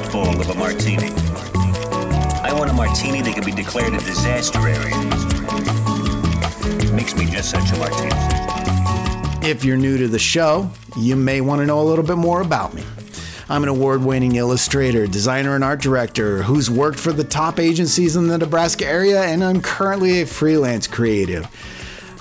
Dust 0.00 0.40
of 0.40 0.50
a 0.50 0.54
martini. 0.54 1.08
I 2.42 2.52
want 2.52 2.70
a 2.70 2.74
martini 2.74 3.22
that 3.22 3.34
can 3.34 3.44
be 3.44 3.52
declared 3.52 3.94
a 3.94 3.98
disaster 3.98 4.58
area. 4.58 4.96
Makes 6.92 7.16
me 7.16 7.26
just 7.26 7.50
such 7.50 7.70
a 7.72 7.76
martini. 7.78 8.10
If 9.48 9.64
you're 9.64 9.76
new 9.76 9.96
to 9.98 10.08
the 10.08 10.18
show, 10.18 10.70
you 10.96 11.16
may 11.16 11.40
want 11.40 11.60
to 11.60 11.66
know 11.66 11.80
a 11.80 11.84
little 11.84 12.04
bit 12.04 12.16
more 12.16 12.40
about 12.40 12.74
me. 12.74 12.82
I'm 13.48 13.62
an 13.62 13.68
award 13.68 14.02
winning 14.02 14.36
illustrator, 14.36 15.06
designer, 15.06 15.54
and 15.54 15.62
art 15.62 15.80
director 15.80 16.42
who's 16.42 16.68
worked 16.68 16.98
for 16.98 17.12
the 17.12 17.24
top 17.24 17.60
agencies 17.60 18.16
in 18.16 18.26
the 18.26 18.38
Nebraska 18.38 18.86
area, 18.86 19.22
and 19.22 19.44
I'm 19.44 19.60
currently 19.60 20.22
a 20.22 20.26
freelance 20.26 20.86
creative. 20.86 21.46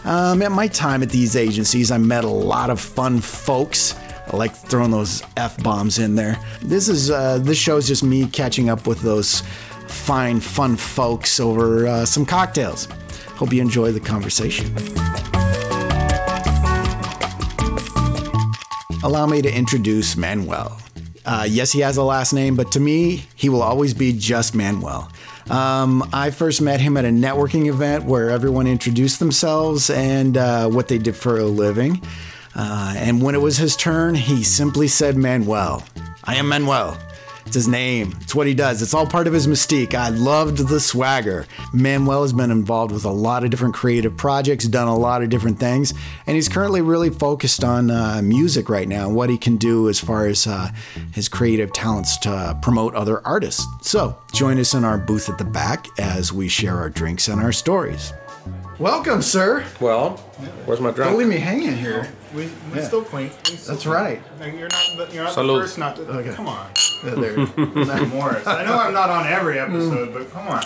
Um, 0.06 0.44
at 0.44 0.52
my 0.52 0.68
time 0.68 1.02
at 1.02 1.10
these 1.10 1.36
agencies, 1.36 1.90
I 1.90 1.98
met 1.98 2.24
a 2.24 2.30
lot 2.30 2.70
of 2.70 2.80
fun 2.80 3.22
folks. 3.22 3.96
I 4.36 4.38
like 4.38 4.54
throwing 4.54 4.92
those 4.92 5.24
f 5.38 5.64
bombs 5.64 5.98
in 5.98 6.16
there. 6.16 6.38
This 6.62 6.90
is 6.90 7.10
uh, 7.10 7.38
this 7.38 7.58
show 7.58 7.78
is 7.78 7.88
just 7.88 8.04
me 8.04 8.28
catching 8.28 8.70
up 8.70 8.86
with 8.86 9.00
those 9.00 9.44
fine, 9.88 10.42
fun 10.42 10.76
folks 10.76 11.40
over 11.40 11.88
uh, 11.88 12.06
some 12.06 12.26
cocktails. 12.26 12.90
Hope 13.38 13.54
you 13.54 13.62
enjoy 13.62 13.94
the 13.94 14.02
conversation. 14.02 14.76
Allow 19.06 19.26
me 19.28 19.42
to 19.42 19.50
introduce 19.50 20.18
Manuel. 20.18 20.82
Uh, 21.26 21.48
yes, 21.50 21.72
he 21.72 21.80
has 21.80 21.96
a 21.96 22.04
last 22.04 22.34
name, 22.34 22.58
but 22.58 22.74
to 22.74 22.82
me, 22.82 23.24
he 23.36 23.48
will 23.48 23.62
always 23.62 23.94
be 23.94 24.12
just 24.12 24.54
Manuel. 24.54 25.10
Um, 25.50 26.10
I 26.12 26.30
first 26.32 26.62
met 26.62 26.82
him 26.82 26.98
at 26.98 27.06
a 27.06 27.10
networking 27.10 27.68
event 27.68 28.04
where 28.04 28.32
everyone 28.32 28.68
introduced 28.68 29.20
themselves 29.20 29.90
and 29.90 30.36
uh, 30.36 30.68
what 30.68 30.90
they 30.90 30.98
did 30.98 31.16
for 31.16 31.38
a 31.38 31.46
living. 31.46 32.02
Uh, 32.56 32.94
and 32.98 33.22
when 33.22 33.36
it 33.36 33.42
was 33.42 33.58
his 33.58 33.76
turn, 33.76 34.16
he 34.16 34.44
simply 34.44 34.88
said, 34.88 35.18
Manuel. 35.18 35.84
I 36.24 36.36
am 36.36 36.48
Manuel. 36.48 36.98
It's 37.46 37.54
his 37.54 37.68
name. 37.68 38.16
It's 38.22 38.34
what 38.34 38.48
he 38.48 38.56
does. 38.56 38.82
It's 38.82 38.96
all 38.96 39.06
part 39.06 39.28
of 39.28 39.34
his 39.34 39.46
mystique. 39.46 39.94
I 39.94 40.10
loved 40.10 40.68
the 40.68 40.80
swagger. 40.80 41.46
Manuel 41.74 42.24
has 42.24 42.34
been 42.34 42.50
involved 42.50 42.92
with 42.92 43.06
a 43.06 43.12
lot 43.12 43.44
of 43.44 43.52
different 43.52 43.76
creative 43.76 44.18
projects, 44.18 44.66
done 44.66 44.88
a 44.88 44.98
lot 44.98 45.22
of 45.22 45.30
different 45.30 45.60
things, 45.60 45.94
and 46.26 46.36
he's 46.36 46.50
currently 46.50 46.82
really 46.82 47.12
focused 47.12 47.64
on 47.64 47.92
uh, 47.92 48.22
music 48.24 48.68
right 48.68 48.88
now 48.88 49.06
and 49.08 49.16
what 49.16 49.30
he 49.30 49.38
can 49.38 49.58
do 49.58 49.90
as 49.90 50.00
far 50.00 50.26
as 50.26 50.48
uh, 50.48 50.72
his 51.14 51.30
creative 51.30 51.72
talents 51.72 52.18
to 52.20 52.58
promote 52.64 52.96
other 52.96 53.26
artists. 53.28 53.64
So 53.82 54.18
join 54.34 54.58
us 54.58 54.74
in 54.74 54.84
our 54.84 54.98
booth 54.98 55.30
at 55.30 55.38
the 55.38 55.46
back 55.46 55.86
as 56.00 56.34
we 56.34 56.48
share 56.48 56.76
our 56.76 56.90
drinks 56.90 57.28
and 57.28 57.40
our 57.40 57.52
stories. 57.52 58.12
Welcome, 58.78 59.22
sir. 59.22 59.64
Well, 59.80 60.18
where's 60.66 60.82
my 60.82 60.92
drink? 60.92 61.10
Don't 61.10 61.18
leave 61.18 61.30
me 61.30 61.38
hanging 61.38 61.78
here. 61.78 62.10
We, 62.34 62.48
we 62.74 62.80
Yeah. 62.80 62.84
still 62.84 63.04
clink. 63.04 63.32
We 63.46 63.56
still 63.56 63.76
That's 63.76 63.84
clink. 63.86 63.96
right. 63.96 64.22
Like, 64.42 64.60
You're 64.60 64.68
not. 64.68 65.14
You're 65.14 65.24
not 65.24 65.34
Salute. 65.34 65.56
the 65.60 65.62
first. 65.64 65.78
Not. 65.78 65.96
To, 65.96 66.02
Okay. 66.02 66.34
Come 66.34 66.48
on, 66.48 66.68
Yeah, 67.06 67.12
there. 67.16 67.38
Morris. 68.08 68.46
I 68.46 68.66
know 68.66 68.78
I'm 68.78 68.94
not 68.94 69.10
on 69.10 69.28
every 69.28 69.60
episode, 69.60 70.14
but 70.14 70.30
come 70.32 70.48
on. 70.50 70.62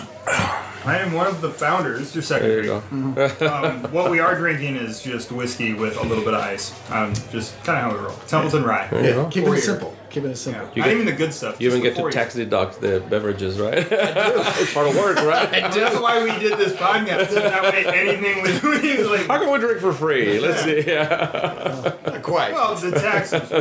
I 0.84 0.96
am 0.98 1.12
one 1.12 1.28
of 1.28 1.40
the 1.40 1.50
founders. 1.50 2.12
Your 2.14 2.22
There 2.24 2.64
you 2.64 2.82
secretary. 2.82 3.38
go. 3.38 3.46
Um, 3.46 3.92
what 3.92 4.10
we 4.10 4.18
are 4.18 4.34
drinking 4.34 4.74
is 4.76 5.00
just 5.02 5.30
whiskey 5.30 5.74
with 5.74 5.96
a 5.96 6.02
little 6.02 6.24
bit 6.24 6.34
of 6.34 6.40
ice. 6.40 6.72
Um, 6.90 7.12
just 7.30 7.62
kind 7.62 7.78
of 7.78 7.84
how 7.84 7.92
we 7.96 8.04
roll. 8.04 8.16
Templeton 8.26 8.64
Rye. 8.64 8.88
Yeah, 8.92 9.28
keep 9.30 9.44
it 9.44 9.60
simple. 9.60 9.94
Keep 10.10 10.24
it 10.24 10.36
simple. 10.36 10.62
Yeah. 10.62 10.70
You 10.74 10.82
Not 10.82 10.86
get- 10.86 10.94
even 10.94 11.06
the 11.06 11.12
good 11.12 11.32
stuff. 11.32 11.60
You 11.60 11.68
even 11.68 11.82
get 11.82 11.94
to 11.94 12.00
four 12.00 12.10
tax 12.10 12.34
year. 12.34 12.44
deduct 12.44 12.80
the 12.80 13.00
beverages, 13.08 13.60
right? 13.60 13.78
it's 13.90 14.74
part 14.74 14.88
of 14.88 14.96
work, 14.96 15.16
right? 15.18 15.50
That's 15.50 16.00
why 16.00 16.22
we 16.22 16.30
did 16.40 16.58
this 16.58 16.72
podcast. 16.72 17.28
So 17.28 17.36
that 17.36 17.62
way, 17.62 17.84
anything 17.86 18.42
with 18.42 18.64
me 18.64 18.90
is 18.90 19.08
like. 19.08 19.26
How 19.26 19.38
can 19.38 19.52
we 19.52 19.58
drink 19.58 19.80
for 19.80 19.92
free? 19.92 20.40
Let's 20.40 20.62
see. 20.62 20.82
Yeah. 20.82 21.94
Not 22.04 22.22
quite. 22.22 22.52
Well, 22.52 22.74
the 22.74 22.90
taxes. 22.90 23.40
how 23.50 23.60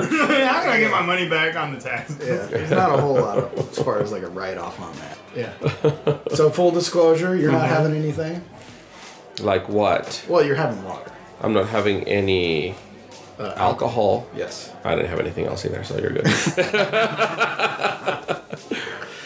can 0.62 0.70
I 0.70 0.80
get 0.80 0.92
my 0.92 1.02
money 1.02 1.30
back 1.30 1.56
on 1.56 1.74
the 1.74 1.80
taxes? 1.80 2.18
Yeah, 2.20 2.46
there's 2.48 2.72
not 2.72 2.98
a 2.98 3.02
whole 3.02 3.16
lot 3.16 3.38
of, 3.38 3.60
as 3.60 3.80
far 3.80 4.00
as 4.00 4.12
like 4.12 4.24
a 4.24 4.30
write 4.30 4.58
off 4.58 4.80
on 4.80 4.96
that. 4.98 5.18
Yeah. 5.36 6.34
So 6.34 6.50
full 6.50 6.72
disclosure, 6.72 7.36
you're 7.36 7.52
not 7.52 7.66
mm-hmm. 7.66 7.74
having 7.74 7.96
anything. 7.96 8.44
Like 9.40 9.70
what? 9.70 10.26
Well, 10.28 10.44
you're 10.44 10.56
having 10.56 10.84
water. 10.84 11.12
I'm 11.42 11.54
not 11.54 11.68
having 11.68 12.04
any 12.04 12.76
Uh, 13.40 13.54
alcohol. 13.56 14.28
Yes. 14.36 14.72
I 14.84 14.96
didn't 14.96 15.10
have 15.10 15.20
anything 15.20 15.46
else 15.46 15.66
either, 15.66 15.84
so 15.84 15.98
you're 15.98 16.12
good. 16.12 16.28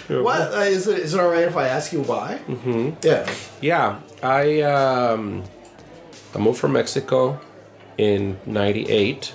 What 0.08 0.54
uh, 0.54 0.60
is 0.60 0.88
it? 0.88 1.00
Is 1.00 1.14
it 1.14 1.20
all 1.20 1.30
right 1.30 1.48
if 1.48 1.56
I 1.56 1.68
ask 1.68 1.94
you 1.94 2.02
why? 2.02 2.40
Mm-hmm. 2.48 2.92
Yeah. 3.02 3.32
yeah, 3.62 4.00
I 4.22 4.62
um, 4.62 5.44
I 6.36 6.40
moved 6.40 6.60
from 6.60 6.74
Mexico 6.74 7.40
in 7.98 8.38
'98. 8.46 9.34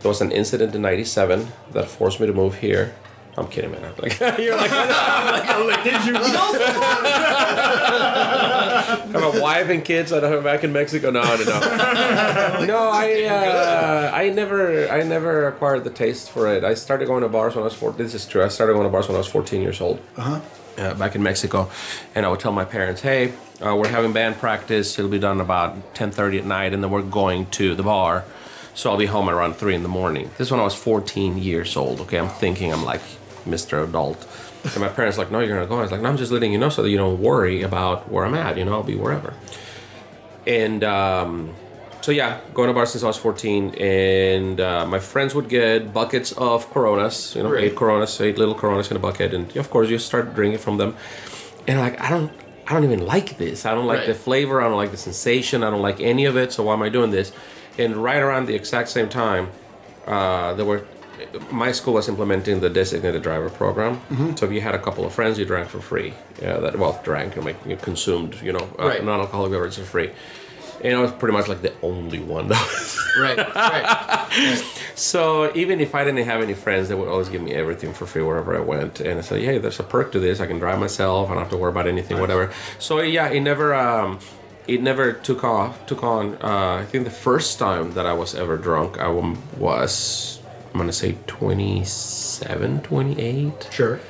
There 0.00 0.08
was 0.08 0.20
an 0.20 0.32
incident 0.32 0.74
in 0.74 0.82
'97 0.82 1.48
that 1.72 1.88
forced 1.88 2.20
me 2.20 2.26
to 2.26 2.32
move 2.32 2.56
here. 2.56 2.94
I'm 3.36 3.48
kidding, 3.48 3.70
man. 3.70 3.82
I'm 3.84 3.94
like, 3.96 4.18
you're 4.38 4.56
like, 4.56 4.70
Did 5.84 6.04
you 6.04 6.16
I 6.16 6.18
have 9.12 9.34
a 9.34 9.40
wife 9.40 9.70
and 9.70 9.82
kids. 9.84 10.12
I 10.12 10.20
don't 10.20 10.30
have 10.30 10.44
back 10.44 10.64
in 10.64 10.72
Mexico. 10.72 11.10
No, 11.10 11.22
no, 11.22 11.36
no. 11.36 12.64
no, 12.66 12.90
I 12.92 13.24
uh, 13.24 14.10
I 14.12 14.28
never 14.28 14.86
I 14.88 15.02
never 15.02 15.48
acquired 15.48 15.84
the 15.84 15.90
taste 15.90 16.30
for 16.30 16.46
it. 16.46 16.62
I 16.62 16.74
started 16.74 17.06
going 17.06 17.22
to 17.22 17.28
bars 17.28 17.54
when 17.54 17.62
I 17.62 17.64
was 17.64 17.74
14. 17.74 17.96
This 18.04 18.14
is 18.14 18.26
true. 18.26 18.42
I 18.44 18.48
started 18.48 18.74
going 18.74 18.84
to 18.84 18.90
bars 18.90 19.08
when 19.08 19.14
I 19.14 19.18
was 19.18 19.28
14 19.28 19.62
years 19.62 19.80
old. 19.80 20.00
Uh-huh. 20.16 20.40
Uh, 20.78 20.94
back 20.94 21.14
in 21.14 21.22
Mexico, 21.22 21.70
and 22.14 22.24
I 22.24 22.30
would 22.30 22.40
tell 22.40 22.52
my 22.52 22.64
parents, 22.64 23.02
"Hey, 23.02 23.32
uh, 23.60 23.76
we're 23.76 23.88
having 23.88 24.12
band 24.14 24.38
practice. 24.38 24.98
It'll 24.98 25.10
be 25.10 25.18
done 25.18 25.40
about 25.40 25.94
10:30 25.94 26.38
at 26.38 26.46
night, 26.46 26.72
and 26.72 26.82
then 26.82 26.90
we're 26.90 27.02
going 27.02 27.46
to 27.52 27.74
the 27.74 27.82
bar." 27.82 28.24
So 28.74 28.90
I'll 28.90 28.96
be 28.96 29.04
home 29.04 29.28
around 29.28 29.56
three 29.56 29.74
in 29.74 29.82
the 29.82 29.90
morning. 29.90 30.30
This 30.38 30.48
is 30.48 30.50
when 30.50 30.60
I 30.60 30.64
was 30.64 30.74
14 30.74 31.36
years 31.36 31.76
old. 31.76 32.00
Okay, 32.00 32.18
I'm 32.18 32.30
thinking 32.30 32.72
I'm 32.72 32.84
like 32.86 33.02
Mr. 33.46 33.82
Adult. 33.84 34.26
And 34.64 34.76
my 34.80 34.88
parents 34.88 35.18
like, 35.18 35.30
no, 35.30 35.40
you're 35.40 35.56
gonna 35.56 35.66
go. 35.68 35.78
I 35.78 35.82
was 35.82 35.90
like, 35.92 36.00
no, 36.00 36.08
I'm 36.08 36.16
just 36.16 36.30
letting 36.32 36.52
you 36.52 36.58
know 36.58 36.68
so 36.68 36.82
that 36.82 36.90
you 36.90 36.96
don't 36.96 37.20
worry 37.20 37.62
about 37.62 38.10
where 38.10 38.24
I'm 38.24 38.34
at. 38.34 38.56
You 38.56 38.64
know, 38.64 38.72
I'll 38.74 38.82
be 38.82 38.94
wherever. 38.96 39.34
And 40.46 40.82
um, 40.84 41.54
so 42.00 42.10
yeah, 42.12 42.40
going 42.54 42.68
to 42.68 42.74
bars 42.74 42.90
since 42.90 43.04
I 43.04 43.06
was 43.06 43.16
14, 43.16 43.74
and 43.76 44.60
uh, 44.60 44.86
my 44.86 44.98
friends 44.98 45.34
would 45.34 45.48
get 45.48 45.92
buckets 45.92 46.32
of 46.32 46.68
Coronas. 46.70 47.34
You 47.36 47.44
know, 47.44 47.50
Right. 47.52 47.64
eight 47.64 47.76
Coronas, 47.76 48.20
eight 48.20 48.38
little 48.38 48.54
Coronas 48.54 48.90
in 48.90 48.96
a 48.96 49.00
bucket, 49.00 49.34
and 49.34 49.56
of 49.56 49.70
course 49.70 49.88
you 49.88 49.98
start 49.98 50.34
drinking 50.34 50.58
from 50.58 50.78
them. 50.78 50.96
And 51.68 51.78
like, 51.78 52.00
I 52.00 52.10
don't, 52.10 52.32
I 52.66 52.72
don't 52.74 52.84
even 52.84 53.06
like 53.06 53.38
this. 53.38 53.64
I 53.66 53.74
don't 53.74 53.86
like 53.86 53.98
Right. 53.98 54.06
the 54.08 54.14
flavor. 54.14 54.60
I 54.60 54.64
don't 54.68 54.76
like 54.76 54.90
the 54.90 54.96
sensation. 54.96 55.62
I 55.62 55.70
don't 55.70 55.82
like 55.82 56.00
any 56.00 56.24
of 56.24 56.36
it. 56.36 56.52
So 56.52 56.64
why 56.64 56.72
am 56.74 56.82
I 56.82 56.88
doing 56.88 57.10
this? 57.12 57.30
And 57.78 57.96
right 57.96 58.20
around 58.20 58.46
the 58.46 58.54
exact 58.54 58.88
same 58.88 59.08
time, 59.08 59.50
uh, 60.06 60.54
there 60.54 60.66
were 60.66 60.84
my 61.50 61.72
school 61.72 61.94
was 61.94 62.08
implementing 62.08 62.60
the 62.60 62.70
designated 62.70 63.22
driver 63.22 63.50
program. 63.50 64.00
So 64.36 64.46
if 64.46 64.52
you 64.52 64.60
had 64.60 64.74
a 64.74 64.78
couple 64.78 65.04
of 65.04 65.12
friends, 65.12 65.38
you 65.38 65.44
drank 65.44 65.68
for 65.68 65.80
free. 65.80 66.14
Yeah, 66.40 66.58
that 66.58 66.78
well, 66.78 67.00
drank 67.04 67.36
and 67.36 67.44
like 67.44 67.56
you 67.66 67.76
consumed, 67.76 68.40
you 68.42 68.52
know, 68.52 68.66
uh, 68.78 68.86
Right. 68.86 69.04
non-alcoholic 69.04 69.52
beverages 69.52 69.78
for 69.78 69.84
free. 69.84 70.10
And 70.84 70.96
I 70.96 71.00
was 71.00 71.12
pretty 71.12 71.32
much 71.32 71.46
like 71.46 71.62
the 71.62 71.72
only 71.82 72.18
one. 72.18 72.48
That 72.48 72.60
was. 72.60 72.98
Right. 73.20 73.38
Right. 73.38 74.64
so 74.94 75.52
even 75.54 75.80
if 75.80 75.94
I 75.94 76.02
didn't 76.04 76.24
have 76.24 76.42
any 76.42 76.54
friends, 76.54 76.88
they 76.88 76.94
would 76.96 77.08
always 77.08 77.28
give 77.28 77.40
me 77.42 77.52
everything 77.54 77.92
for 77.92 78.06
free 78.06 78.22
wherever 78.22 78.56
I 78.56 78.60
went. 78.60 79.00
And 79.00 79.18
I 79.18 79.22
said, 79.22 79.42
hey, 79.42 79.58
there's 79.58 79.78
a 79.78 79.84
perk 79.84 80.10
to 80.12 80.18
this. 80.18 80.40
I 80.40 80.46
can 80.46 80.58
drive 80.58 80.80
myself. 80.80 81.28
I 81.28 81.34
don't 81.34 81.42
have 81.42 81.50
to 81.52 81.56
worry 81.56 81.70
about 81.70 81.86
anything, 81.86 82.18
whatever. 82.20 82.50
So 82.80 83.00
yeah, 83.00 83.28
it 83.28 83.40
never. 83.40 83.74
Um, 83.74 84.18
it 84.66 84.80
never 84.80 85.12
took 85.12 85.42
off. 85.44 85.86
Took 85.86 86.02
on. 86.04 86.34
Uh, 86.42 86.76
I 86.82 86.84
think 86.84 87.04
the 87.04 87.10
first 87.10 87.58
time 87.58 87.92
that 87.94 88.06
I 88.06 88.12
was 88.12 88.34
ever 88.34 88.56
drunk, 88.56 88.98
I 88.98 89.08
was 89.58 90.38
I'm 90.72 90.78
gonna 90.78 90.92
say 90.92 91.16
27, 91.26 92.80
28. 92.80 93.68
Sure. 93.70 94.00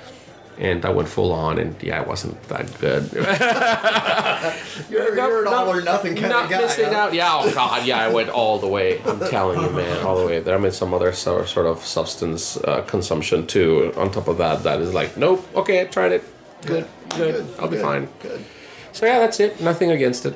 And 0.59 0.85
I 0.85 0.91
went 0.91 1.09
full 1.09 1.32
on, 1.32 1.59
and 1.59 1.75
yeah, 1.82 2.03
it 2.03 2.06
wasn't 2.06 2.41
that 2.44 2.79
good. 2.79 3.11
You're, 4.91 5.14
you're 5.17 5.47
an 5.47 5.53
all 5.53 5.70
or 5.70 5.81
nothing 5.81 6.14
kind 6.14 6.29
not 6.29 6.44
of 6.44 6.50
guy. 6.50 6.61
missing 6.61 6.87
huh? 6.87 6.94
out. 6.94 7.14
Yeah, 7.14 7.31
oh 7.32 7.53
god, 7.53 7.87
yeah, 7.87 7.99
I 7.99 8.09
went 8.09 8.29
all 8.29 8.59
the 8.59 8.69
way. 8.69 9.00
I'm 9.03 9.19
telling 9.19 9.61
you, 9.61 9.70
man, 9.70 10.05
all 10.05 10.19
the 10.19 10.26
way 10.26 10.41
there. 10.41 10.55
I 10.55 10.59
mean, 10.59 10.70
some 10.73 10.93
other 10.94 11.12
so, 11.12 11.44
sort 11.47 11.67
of 11.67 11.79
substance 11.85 12.56
uh, 12.59 12.82
consumption 12.82 13.47
too. 13.47 13.93
On 13.97 14.11
top 14.11 14.29
of 14.29 14.38
that, 14.38 14.62
that 14.65 14.81
is 14.81 14.93
like, 14.93 15.17
nope. 15.17 15.47
Okay, 15.55 15.81
I 15.81 15.85
tried 15.85 16.12
it. 16.12 16.25
Good, 16.67 16.87
good. 17.11 17.35
Good, 17.35 17.47
I'll 17.58 17.69
be 17.69 17.76
good, 17.76 17.82
fine. 17.82 18.08
Good. 18.20 18.44
So 18.93 19.06
yeah, 19.06 19.19
that's 19.21 19.41
it. 19.41 19.61
Nothing 19.61 19.91
against 19.91 20.27
it. 20.27 20.35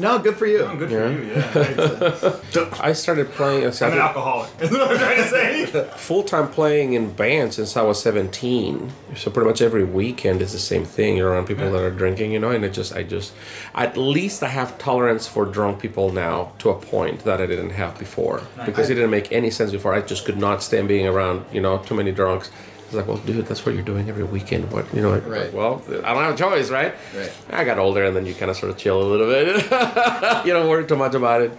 No, 0.00 0.18
good 0.18 0.36
for 0.36 0.46
you. 0.46 0.60
Oh, 0.60 0.74
good 0.76 0.90
Yeah. 0.90 1.12
for 1.52 1.60
you. 1.60 2.62
Yeah. 2.62 2.74
I 2.80 2.92
started 2.94 3.30
playing. 3.32 3.64
I 3.64 3.86
I'm 3.86 3.92
an 3.92 3.98
alcoholic. 3.98 4.50
Is 4.60 4.70
what 4.70 4.90
I'm 4.90 4.96
trying 4.98 5.16
to 5.16 5.28
say. 5.28 5.90
full 5.96 6.22
time 6.22 6.48
playing 6.48 6.94
in 6.94 7.12
bands 7.12 7.56
since 7.56 7.76
I 7.76 7.82
was 7.82 8.02
17. 8.02 8.90
So 9.16 9.30
pretty 9.30 9.48
much 9.48 9.60
every 9.60 9.84
weekend 9.84 10.40
is 10.40 10.52
the 10.52 10.58
same 10.58 10.84
thing. 10.84 11.16
You're 11.16 11.30
around 11.30 11.46
people 11.46 11.70
that 11.70 11.82
are 11.82 11.90
drinking, 11.90 12.32
you 12.32 12.38
know, 12.38 12.50
and 12.50 12.64
it 12.64 12.72
just, 12.72 12.94
I 12.94 13.02
just, 13.02 13.32
at 13.74 13.96
least 13.96 14.42
I 14.42 14.48
have 14.48 14.78
tolerance 14.78 15.26
for 15.28 15.44
drunk 15.44 15.80
people 15.80 16.10
now 16.12 16.52
to 16.60 16.70
a 16.70 16.74
point 16.74 17.24
that 17.24 17.40
I 17.40 17.46
didn't 17.46 17.70
have 17.70 17.98
before 17.98 18.42
because 18.64 18.88
it 18.90 18.94
didn't 18.94 19.10
make 19.10 19.32
any 19.32 19.50
sense 19.50 19.70
before. 19.72 19.92
I 19.94 20.00
just 20.00 20.24
could 20.24 20.38
not 20.38 20.62
stand 20.62 20.88
being 20.88 21.06
around, 21.06 21.44
you 21.52 21.60
know, 21.60 21.78
too 21.78 21.94
many 21.94 22.12
drunks. 22.12 22.50
It's 22.88 22.94
like, 22.94 23.06
well, 23.06 23.18
dude, 23.18 23.44
that's 23.44 23.66
what 23.66 23.74
you're 23.74 23.84
doing 23.84 24.08
every 24.08 24.24
weekend. 24.24 24.72
What, 24.72 24.86
you 24.94 25.02
know, 25.02 25.10
like, 25.10 25.26
Right. 25.28 25.52
well, 25.52 25.82
I 26.04 26.14
don't 26.14 26.22
have 26.24 26.34
a 26.34 26.36
choice, 26.38 26.70
right? 26.70 26.94
Right. 27.14 27.30
I 27.50 27.64
got 27.64 27.78
older 27.78 28.02
and 28.04 28.16
then 28.16 28.24
you 28.24 28.34
kind 28.34 28.50
of 28.50 28.56
sort 28.56 28.70
of 28.70 28.78
chill 28.78 29.02
a 29.02 29.04
little 29.04 29.26
bit. 29.26 29.46
you 30.46 30.52
don't 30.54 30.68
worry 30.68 30.86
too 30.86 30.96
much 30.96 31.14
about 31.14 31.42
it. 31.42 31.52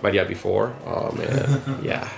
But 0.00 0.14
yeah, 0.14 0.24
before, 0.24 0.74
oh 0.86 1.12
man, 1.12 1.80
yeah. 1.82 2.08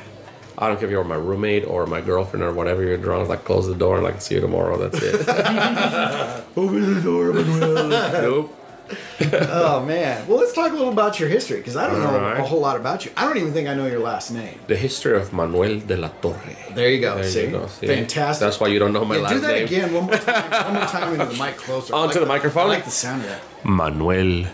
I 0.57 0.69
don't 0.69 0.77
care 0.79 0.85
if 0.87 0.93
you're 0.93 1.03
my 1.03 1.17
roommate 1.17 1.67
or 1.67 1.85
my 1.87 2.01
girlfriend 2.01 2.45
or 2.45 2.53
whatever. 2.53 2.83
You're 2.85 2.97
drunk, 2.97 3.29
like 3.29 3.45
close 3.45 3.67
the 3.67 3.75
door 3.75 3.97
and 3.97 4.05
like 4.05 4.21
see 4.23 4.37
you 4.37 4.41
tomorrow. 4.41 4.79
That's 4.79 5.03
it. 5.03 5.15
Open 6.57 6.95
the 6.95 7.01
door, 7.03 7.33
Manuel. 7.33 7.89
nope. 8.23 8.55
Oh 9.65 9.85
man. 9.85 10.27
Well, 10.29 10.39
let's 10.39 10.53
talk 10.53 10.71
a 10.71 10.75
little 10.75 10.93
about 10.93 11.19
your 11.21 11.29
history 11.29 11.59
because 11.59 11.77
I 11.77 11.87
don't 11.89 12.01
know 12.01 12.11
Alright. 12.17 12.41
a 12.41 12.43
whole 12.43 12.61
lot 12.61 12.77
about 12.77 13.05
you. 13.05 13.11
I 13.17 13.25
don't 13.27 13.39
even 13.39 13.53
think 13.53 13.69
I 13.69 13.75
know 13.75 13.87
your 13.87 14.01
last 14.01 14.31
name. 14.31 14.59
The 14.67 14.77
history 14.77 15.17
of 15.17 15.33
Manuel 15.33 15.81
de 15.81 15.97
la 15.97 16.09
Torre. 16.23 16.57
There 16.75 16.91
you 16.91 17.01
go. 17.01 17.15
There 17.17 17.25
see? 17.25 17.45
you 17.45 17.51
go. 17.51 17.67
See? 17.69 17.87
Fantastic. 17.87 18.41
That's 18.45 18.61
why 18.61 18.69
you 18.69 18.79
don't 18.79 18.93
know 18.93 19.05
my 19.05 19.17
Yeah, 19.17 19.23
last 19.23 19.31
name. 19.33 19.41
do 19.41 19.47
that 19.47 19.55
name. 19.55 19.65
again 19.65 19.93
one 19.95 20.05
more 20.07 20.17
time. 20.17 20.51
one 20.67 20.75
more 20.75 20.87
time 20.87 21.13
into 21.21 21.27
the 21.27 21.43
mic 21.45 21.57
closer. 21.57 21.95
Onto 21.95 22.19
like 22.19 22.21
the 22.21 22.27
microphone? 22.27 22.67
I 22.67 22.75
like 22.77 22.85
the 22.85 22.91
sound 22.91 23.23
of 23.23 23.29
that. 23.29 23.41
Manuel 23.65 24.47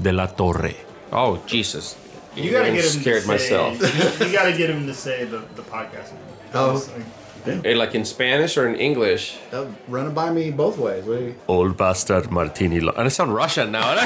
de 0.00 0.12
la 0.12 0.26
Torre. 0.26 0.74
Oh 1.12 1.42
Jesus! 1.46 1.96
You 2.36 2.50
gotta 2.52 2.70
get 2.72 2.84
him 2.84 3.00
scared 3.02 3.22
to 3.22 3.26
say, 3.26 3.32
myself. 3.34 3.80
You, 4.20 4.26
you 4.26 4.32
gotta 4.32 4.56
get 4.56 4.70
him 4.70 4.86
to 4.86 4.94
say 4.94 5.24
the, 5.24 5.38
the 5.56 5.62
podcast 5.62 6.12
name. 6.12 6.22
Oh. 6.54 6.82
It's 7.46 7.78
like- 7.78 7.94
in 7.94 8.04
Spanish 8.04 8.56
or 8.56 8.68
in 8.68 8.74
English? 8.76 9.38
Uh, 9.52 9.66
run 9.88 10.06
it 10.08 10.14
by 10.14 10.30
me 10.30 10.50
both 10.50 10.76
ways. 10.78 11.04
What 11.04 11.20
you- 11.20 11.34
Old 11.48 11.76
bastard 11.76 12.30
Martini. 12.30 12.80
Lo- 12.80 12.92
and 12.96 13.06
I 13.06 13.08
sound 13.08 13.34
Russian 13.34 13.70
now. 13.72 13.88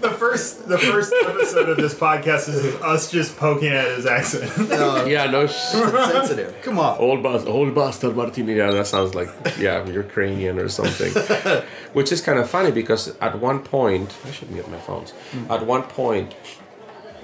The 0.00 0.14
first 0.18 0.68
the 0.68 0.78
first 0.78 1.12
episode 1.26 1.68
of 1.68 1.76
this 1.76 1.94
podcast 1.94 2.48
is 2.48 2.64
us 2.82 3.10
just 3.10 3.36
poking 3.36 3.68
at 3.68 3.88
his 3.96 4.06
accent. 4.06 4.50
yeah, 5.08 5.26
no. 5.30 5.46
Sh- 5.46 5.52
sensitive. 5.52 6.54
Come 6.62 6.78
on. 6.78 6.98
Old 6.98 7.22
bas- 7.22 7.44
old 7.46 7.74
bastard 7.74 8.16
Martini. 8.16 8.54
Yeah, 8.54 8.70
that 8.70 8.86
sounds 8.86 9.14
like 9.14 9.28
yeah, 9.58 9.84
Ukrainian 9.86 10.58
or 10.58 10.68
something. 10.68 11.12
Which 11.92 12.12
is 12.12 12.20
kind 12.20 12.38
of 12.38 12.48
funny 12.48 12.70
because 12.70 13.16
at 13.20 13.38
one 13.40 13.60
point, 13.60 14.14
I 14.26 14.30
should 14.30 14.50
mute 14.50 14.68
my 14.70 14.78
phones. 14.78 15.12
At 15.50 15.64
one 15.66 15.82
point, 15.84 16.34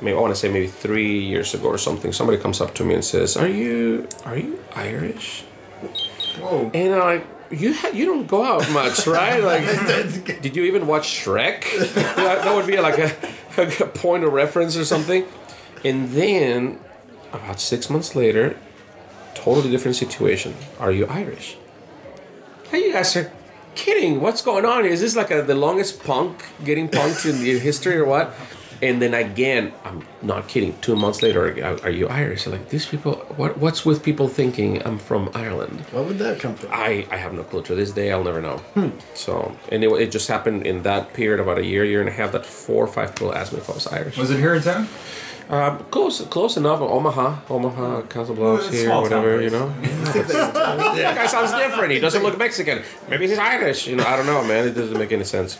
maybe 0.00 0.16
I 0.16 0.20
want 0.20 0.34
to 0.34 0.40
say 0.40 0.48
maybe 0.48 0.66
three 0.66 1.20
years 1.20 1.54
ago 1.54 1.68
or 1.68 1.78
something, 1.78 2.12
somebody 2.12 2.38
comes 2.38 2.60
up 2.60 2.74
to 2.74 2.84
me 2.84 2.94
and 2.94 3.04
says, 3.04 3.36
"Are 3.36 3.48
you 3.48 4.08
are 4.24 4.36
you 4.36 4.58
Irish?" 4.74 5.44
Whoa. 6.40 6.70
And 6.74 6.94
I'm 6.94 7.00
like, 7.00 7.26
you 7.50 7.74
ha- 7.74 7.90
you 7.92 8.06
don't 8.06 8.26
go 8.26 8.42
out 8.44 8.68
much, 8.70 9.06
right? 9.06 9.42
Like, 9.52 10.42
did 10.42 10.56
you 10.56 10.64
even 10.64 10.86
watch 10.86 11.06
Shrek? 11.24 11.62
that, 11.94 12.44
that 12.44 12.54
would 12.54 12.66
be 12.66 12.78
like 12.80 12.98
a, 12.98 13.12
a 13.58 13.86
point 13.86 14.24
of 14.24 14.32
reference 14.32 14.76
or 14.76 14.84
something. 14.84 15.26
And 15.84 16.10
then, 16.10 16.80
about 17.32 17.60
six 17.60 17.90
months 17.90 18.16
later, 18.16 18.58
totally 19.34 19.70
different 19.70 19.96
situation. 19.96 20.54
Are 20.80 20.90
you 20.90 21.06
Irish? 21.06 21.56
Hey, 22.70 22.86
you 22.86 22.92
guys 22.92 23.14
are 23.16 23.30
kidding. 23.74 24.20
What's 24.20 24.42
going 24.42 24.64
on? 24.64 24.84
Is 24.84 25.00
this 25.00 25.14
like 25.14 25.30
a, 25.30 25.42
the 25.42 25.54
longest 25.54 26.02
punk 26.02 26.44
getting 26.64 26.88
punked 26.88 27.28
in 27.28 27.40
the 27.42 27.58
history 27.58 27.96
or 27.96 28.06
what? 28.06 28.34
And 28.84 29.00
then 29.00 29.14
again, 29.14 29.72
I'm 29.82 30.02
not 30.20 30.46
kidding. 30.46 30.78
Two 30.82 30.94
months 30.94 31.22
later, 31.22 31.40
are, 31.64 31.82
are 31.84 31.90
you 31.90 32.06
Irish? 32.06 32.46
Like 32.46 32.68
these 32.68 32.84
people, 32.84 33.14
what 33.40 33.56
what's 33.56 33.86
with 33.86 34.02
people 34.02 34.28
thinking 34.28 34.86
I'm 34.86 34.98
from 34.98 35.30
Ireland? 35.34 35.80
What 35.90 36.04
would 36.06 36.18
that 36.18 36.38
come 36.38 36.54
from? 36.54 36.68
I, 36.70 37.06
I 37.10 37.16
have 37.16 37.32
no 37.32 37.44
clue. 37.44 37.62
To 37.62 37.74
this 37.74 37.92
day, 37.92 38.12
I'll 38.12 38.22
never 38.30 38.42
know. 38.42 38.58
Hmm. 38.74 38.90
So, 39.14 39.56
and 39.72 39.82
it, 39.82 39.90
it 40.04 40.10
just 40.12 40.28
happened 40.28 40.66
in 40.66 40.82
that 40.82 41.14
period, 41.14 41.40
about 41.40 41.56
a 41.56 41.64
year, 41.64 41.82
year 41.82 42.00
and 42.00 42.10
a 42.10 42.12
half, 42.12 42.32
that 42.32 42.44
four 42.44 42.84
or 42.84 42.92
five 42.98 43.14
people 43.14 43.34
asked 43.34 43.54
me 43.54 43.58
if 43.58 43.70
I 43.70 43.72
was 43.72 43.86
Irish. 43.86 44.18
Was 44.18 44.30
it 44.30 44.38
here 44.38 44.54
in 44.54 44.62
town? 44.62 44.86
Um, 45.48 45.78
close, 45.90 46.22
close 46.22 46.56
enough. 46.56 46.80
Omaha, 46.80 47.40
Omaha, 47.50 48.02
Council 48.02 48.34
Bluffs 48.34 48.64
Well, 48.64 48.72
here, 48.72 48.90
whatever, 48.90 49.42
you 49.42 49.50
know. 49.50 49.68
that 49.82 51.14
guy 51.16 51.26
sounds 51.26 51.52
different. 51.52 51.92
He 51.92 52.00
doesn't 52.00 52.22
look 52.22 52.38
Mexican. 52.38 52.82
Maybe 53.10 53.28
he's 53.28 53.38
Irish. 53.38 53.86
You 53.86 53.96
know, 53.96 54.04
I 54.04 54.16
don't 54.16 54.26
know, 54.26 54.42
man. 54.42 54.66
It 54.66 54.72
doesn't 54.72 54.96
make 54.98 55.12
any 55.12 55.24
sense. 55.24 55.58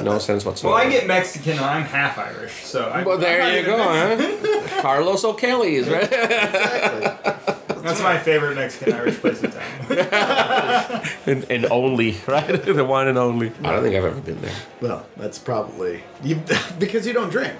No 0.00 0.18
sense 0.20 0.44
whatsoever. 0.44 0.74
Well, 0.74 0.84
whatsoever. 0.84 0.86
I 0.86 0.90
get 0.90 1.06
Mexican 1.08 1.52
and 1.52 1.60
I'm 1.64 1.82
half 1.82 2.16
Irish, 2.16 2.52
so 2.64 2.88
I, 2.88 3.02
Well, 3.02 3.16
I'm 3.16 3.20
there 3.22 3.58
you 3.58 3.66
go, 3.66 3.76
huh? 3.76 4.80
Carlos 4.80 5.24
O'Kelly's, 5.24 5.88
right? 5.88 6.04
Exactly. 6.04 7.54
That's 7.82 8.02
my 8.02 8.18
favorite 8.18 8.54
Mexican 8.54 8.94
Irish 8.94 9.16
place 9.16 9.42
in 9.42 9.50
town. 9.50 11.02
and, 11.26 11.44
and 11.50 11.66
only, 11.66 12.16
right? 12.26 12.46
the 12.64 12.84
one 12.84 13.08
and 13.08 13.18
only. 13.18 13.52
I 13.62 13.72
don't 13.72 13.82
think 13.82 13.96
I've 13.96 14.04
ever 14.04 14.20
been 14.20 14.40
there. 14.40 14.54
Well, 14.80 15.04
that's 15.16 15.38
probably 15.38 16.02
you 16.22 16.40
because 16.78 17.06
you 17.06 17.12
don't 17.12 17.30
drink. 17.30 17.58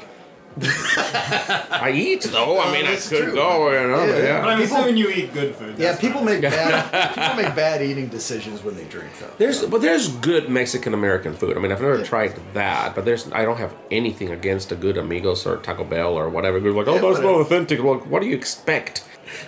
I 0.60 1.92
eat 1.94 2.22
though. 2.22 2.58
I 2.58 2.68
oh, 2.68 2.72
mean, 2.72 2.86
I 2.86 2.90
that's 2.90 3.08
could 3.08 3.24
true. 3.24 3.34
go, 3.34 3.70
you 3.72 3.88
know. 3.88 4.04
Yeah. 4.04 4.06
but 4.06 4.12
But 4.14 4.22
yeah. 4.24 4.46
I'm 4.46 4.60
People- 4.62 4.76
assuming 4.76 4.96
you 4.96 5.08
eat 5.10 5.32
good 5.32 5.54
food. 5.56 5.76
Yeah, 5.78 5.90
that's 5.90 6.00
people 6.00 6.20
fine. 6.24 6.40
make 6.40 6.42
bad 6.42 7.14
people 7.14 7.34
make 7.44 7.54
bad 7.56 7.82
eating 7.82 8.08
decisions 8.08 8.62
when 8.62 8.76
they 8.76 8.84
drink 8.84 9.10
though. 9.18 9.30
There's, 9.38 9.64
but 9.66 9.80
there's 9.82 10.08
good 10.08 10.48
Mexican 10.48 10.94
American 10.94 11.34
food. 11.34 11.56
I 11.56 11.60
mean, 11.60 11.72
I've 11.72 11.80
never 11.80 12.02
tried 12.04 12.38
that, 12.54 12.94
but 12.94 13.04
there's, 13.04 13.30
I 13.32 13.44
don't 13.44 13.58
have 13.58 13.74
anything 13.90 14.30
against 14.30 14.70
a 14.72 14.76
good 14.76 14.96
Amigos 14.96 15.44
or 15.46 15.56
Taco 15.56 15.84
Bell 15.84 16.14
or 16.14 16.28
whatever. 16.28 16.60
Good, 16.60 16.74
like, 16.74 16.86
oh, 16.86 16.94
Yeah, 16.94 17.00
that's 17.00 17.20
not 17.20 17.30
it- 17.34 17.40
authentic. 17.40 17.82
Well, 17.82 17.96
what 17.98 18.22
do 18.22 18.28
you 18.28 18.36
expect? 18.36 19.04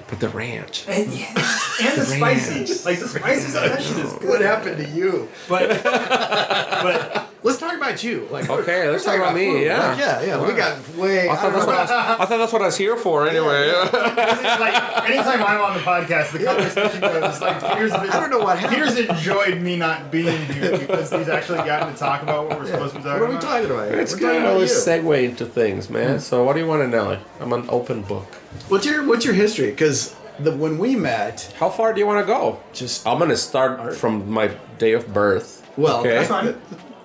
But 0.09 0.21
the 0.21 0.31
ranch. 0.31 0.87
And, 0.89 1.13
yeah, 1.13 1.27
and 1.83 2.01
the 2.01 2.05
spicy, 2.07 2.61
like 2.89 2.99
the 2.99 3.07
spices 3.09 3.55
on 3.55 3.69
that 3.69 3.81
is 3.81 4.13
good. 4.15 4.29
What 4.29 4.41
happened 4.41 4.79
to 4.79 4.89
you? 4.91 5.29
But 5.49 5.83
but 5.85 7.26
Let's 7.47 7.59
talk 7.59 7.75
about 7.77 8.03
you. 8.03 8.27
Like 8.31 8.51
Okay, 8.51 8.91
let's 8.91 9.05
talk 9.05 9.17
about 9.17 9.35
me, 9.35 9.53
food. 9.53 9.63
yeah. 9.63 9.89
Like, 9.91 9.99
yeah, 9.99 10.23
yeah. 10.23 10.47
We 10.47 10.53
got 10.55 10.97
way. 10.97 11.29
I 11.29 11.33
I 11.33 11.37
thought, 11.37 11.53
don't 11.53 11.53
that's 11.55 11.67
what 11.67 11.77
I, 11.77 11.83
was, 11.83 11.91
I 11.91 12.25
thought 12.27 12.39
that's 12.39 12.53
what 12.53 12.63
I 12.63 12.67
was 12.67 12.77
here 12.77 12.97
for 12.97 13.29
anyway. 13.29 13.73
like 14.13 15.09
anytime 15.11 15.43
I'm 15.43 15.61
on 15.61 15.75
the 15.75 15.81
podcast, 15.83 16.33
the 16.33 16.45
conversation 16.45 17.01
goes 17.01 17.41
like 17.41 17.61
Peter's. 17.73 17.93
Been, 17.93 18.01
I 18.11 18.21
don't 18.21 18.31
know 18.31 18.41
what 18.41 18.59
happened. 18.59 18.83
Peter's 18.83 18.99
enjoyed 18.99 19.61
me 19.61 19.77
not 19.77 20.11
being 20.11 20.45
here 20.47 20.77
because 20.79 21.13
he's 21.13 21.29
actually 21.29 21.59
gotten 21.59 21.93
to 21.93 21.99
talk 21.99 22.23
about 22.23 22.49
what 22.49 22.59
we're 22.59 22.67
supposed 22.67 22.95
to 22.95 23.01
be 23.01 23.05
What 23.09 23.19
talking 23.19 23.23
are 23.25 23.29
we 23.29 23.37
about. 23.37 23.43
talking 23.43 23.71
about? 23.71 23.93
It's 23.93 24.13
We're 24.15 24.19
good. 24.19 24.33
talking 24.41 24.47
always 24.49 24.73
segue 24.73 25.25
into 25.25 25.47
things, 25.47 25.89
man. 25.89 26.15
Hmm. 26.15 26.19
So 26.19 26.45
what 26.45 26.55
do 26.55 26.61
you 26.61 26.67
want 26.67 26.83
to 26.83 26.89
know? 26.89 27.19
I'm 27.41 27.53
an 27.53 27.67
open 27.69 28.03
book. 28.03 28.27
What's 28.69 28.87
your 28.87 29.07
What's 29.07 29.25
your 29.25 29.35
history? 29.35 29.71
Because 29.71 30.15
the 30.41 30.53
when 30.53 30.79
we 30.79 30.97
met, 30.97 31.53
How 31.59 31.71
far 31.71 31.93
do 31.93 32.01
you 32.01 32.07
want 32.07 32.27
to 32.27 32.33
go? 32.33 32.61
just 32.73 33.07
I'm 33.07 33.19
gonna 33.19 33.37
start 33.37 33.95
from 33.97 34.29
my 34.31 34.49
day 34.79 34.93
of 34.95 35.13
birth. 35.15 35.63
well, 35.77 36.01
okay. 36.01 36.17
That's 36.17 36.29
fine. 36.29 36.57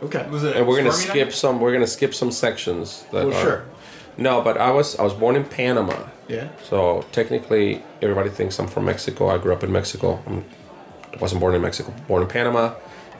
Okay. 0.03 0.27
Was 0.29 0.43
it? 0.43 0.55
and 0.57 0.67
we're 0.67 0.77
gonna 0.77 0.91
skip 0.91 1.27
night? 1.27 1.33
some. 1.33 1.59
We're 1.59 1.73
gonna 1.73 1.87
skip 1.87 2.13
some 2.13 2.31
sections. 2.31 3.05
That 3.11 3.25
Well, 3.27 3.37
are- 3.37 3.41
sure. 3.41 3.63
No, 4.17 4.41
but 4.41 4.57
I 4.57 4.71
was 4.71 4.97
I 4.99 5.03
was 5.03 5.13
born 5.13 5.35
in 5.35 5.45
Panama. 5.45 5.95
Yeah. 6.27 6.49
So 6.69 7.05
technically, 7.11 7.81
everybody 8.01 8.29
thinks 8.29 8.59
I'm 8.59 8.67
from 8.67 8.85
Mexico. 8.85 9.29
I 9.29 9.37
grew 9.37 9.53
up 9.53 9.63
in 9.63 9.71
Mexico. 9.71 10.19
I'm, 10.27 10.43
I 11.13 11.17
wasn't 11.17 11.41
born 11.41 11.55
in 11.55 11.61
Mexico. 11.61 11.93
Born 12.07 12.21
in 12.23 12.27
Panama. 12.27 12.73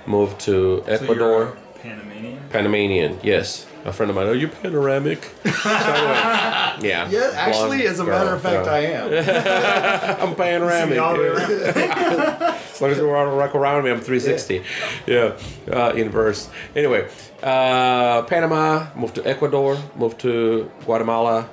Moved 0.05 0.39
to 0.41 0.51
So 0.51 0.85
you're 0.85 0.93
Ecuador. 1.03 1.43
a 1.43 1.79
Panamanian. 1.79 2.39
Panamanian. 2.49 3.19
Yes. 3.23 3.65
A 3.83 3.91
friend 3.91 4.09
of 4.11 4.15
mine. 4.15 4.27
Are 4.27 4.35
you 4.35 4.47
panoramic? 4.47 5.23
so 5.43 5.49
anyway, 5.49 6.87
yeah. 6.87 7.09
Yeah, 7.09 7.31
actually, 7.33 7.87
as 7.87 7.99
a 7.99 8.03
girl, 8.03 8.19
matter 8.19 8.35
of 8.35 8.41
fact, 8.41 8.67
yeah. 8.67 8.73
I 8.73 8.79
am. 8.79 10.29
I'm 10.29 10.35
panoramic. 10.35 10.95
yeah. 10.95 12.59
as 12.73 12.81
long 12.81 12.91
as 12.91 12.97
to 12.97 13.05
rock 13.05 13.55
around 13.55 13.83
me, 13.83 13.91
I'm 13.91 13.99
360. 13.99 14.63
Yeah, 15.07 15.37
uh, 15.71 15.93
inverse. 15.95 16.49
Anyway, 16.75 17.09
uh, 17.41 18.21
Panama, 18.23 18.87
moved 18.95 19.15
to 19.15 19.27
Ecuador, 19.27 19.77
moved 19.95 20.19
to 20.19 20.69
Guatemala, 20.85 21.49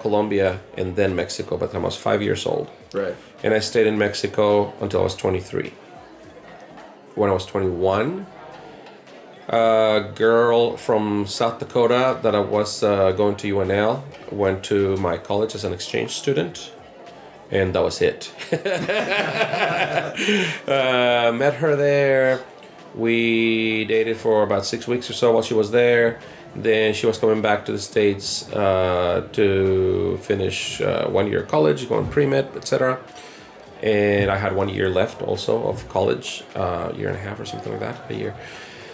Colombia, 0.00 0.60
and 0.76 0.96
then 0.96 1.14
Mexico 1.14 1.56
by 1.56 1.66
the 1.66 1.72
time 1.72 1.82
I 1.82 1.86
was 1.86 1.96
five 1.96 2.22
years 2.22 2.44
old. 2.44 2.68
Right. 2.92 3.14
And 3.42 3.54
I 3.54 3.60
stayed 3.60 3.86
in 3.86 3.98
Mexico 3.98 4.72
until 4.80 5.00
I 5.00 5.04
was 5.04 5.14
23. 5.14 5.72
When 7.14 7.30
I 7.30 7.32
was 7.32 7.46
21, 7.46 8.26
a 9.48 10.10
girl 10.14 10.76
from 10.76 11.26
South 11.26 11.58
Dakota 11.58 12.18
that 12.22 12.34
I 12.34 12.40
was 12.40 12.82
uh, 12.82 13.12
going 13.12 13.36
to 13.36 13.54
UNL 13.54 14.02
went 14.30 14.62
to 14.64 14.96
my 14.98 15.16
college 15.16 15.54
as 15.54 15.64
an 15.64 15.72
exchange 15.72 16.10
student, 16.12 16.70
and 17.50 17.74
that 17.74 17.82
was 17.82 18.02
it. 18.02 18.30
uh, 20.68 21.32
met 21.32 21.54
her 21.54 21.76
there. 21.76 22.44
We 22.94 23.86
dated 23.86 24.18
for 24.18 24.42
about 24.42 24.66
six 24.66 24.86
weeks 24.86 25.08
or 25.08 25.14
so 25.14 25.32
while 25.32 25.42
she 25.42 25.54
was 25.54 25.70
there. 25.70 26.20
Then 26.54 26.92
she 26.92 27.06
was 27.06 27.16
coming 27.18 27.40
back 27.40 27.64
to 27.66 27.72
the 27.72 27.78
states 27.78 28.50
uh, 28.52 29.28
to 29.32 30.18
finish 30.22 30.80
uh, 30.80 31.08
one 31.08 31.26
year 31.28 31.42
college, 31.42 31.88
going 31.88 32.08
pre 32.08 32.26
med, 32.26 32.50
etc. 32.56 32.98
and 33.82 34.30
I 34.30 34.36
had 34.36 34.54
one 34.54 34.68
year 34.68 34.90
left 34.90 35.22
also 35.22 35.62
of 35.68 35.88
college, 35.88 36.44
uh, 36.54 36.92
year 36.96 37.08
and 37.08 37.16
a 37.16 37.20
half 37.20 37.40
or 37.40 37.46
something 37.46 37.72
like 37.72 37.80
that, 37.80 38.10
a 38.10 38.14
year. 38.14 38.34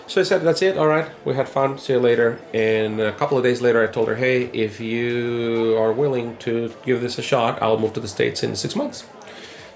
So 0.06 0.20
I 0.20 0.24
said, 0.24 0.42
"That's 0.42 0.60
it. 0.62 0.76
All 0.76 0.86
right. 0.86 1.08
We 1.24 1.34
had 1.34 1.48
fun. 1.48 1.78
See 1.78 1.94
you 1.94 1.98
later." 1.98 2.38
And 2.52 3.00
a 3.00 3.12
couple 3.12 3.38
of 3.38 3.44
days 3.44 3.60
later, 3.62 3.82
I 3.82 3.86
told 3.86 4.08
her, 4.08 4.16
"Hey, 4.16 4.50
if 4.52 4.80
you 4.80 5.76
are 5.78 5.92
willing 5.92 6.36
to 6.38 6.72
give 6.84 7.00
this 7.00 7.18
a 7.18 7.22
shot, 7.22 7.60
I'll 7.62 7.78
move 7.78 7.94
to 7.94 8.00
the 8.00 8.08
states 8.08 8.42
in 8.42 8.54
six 8.54 8.76
months." 8.76 9.04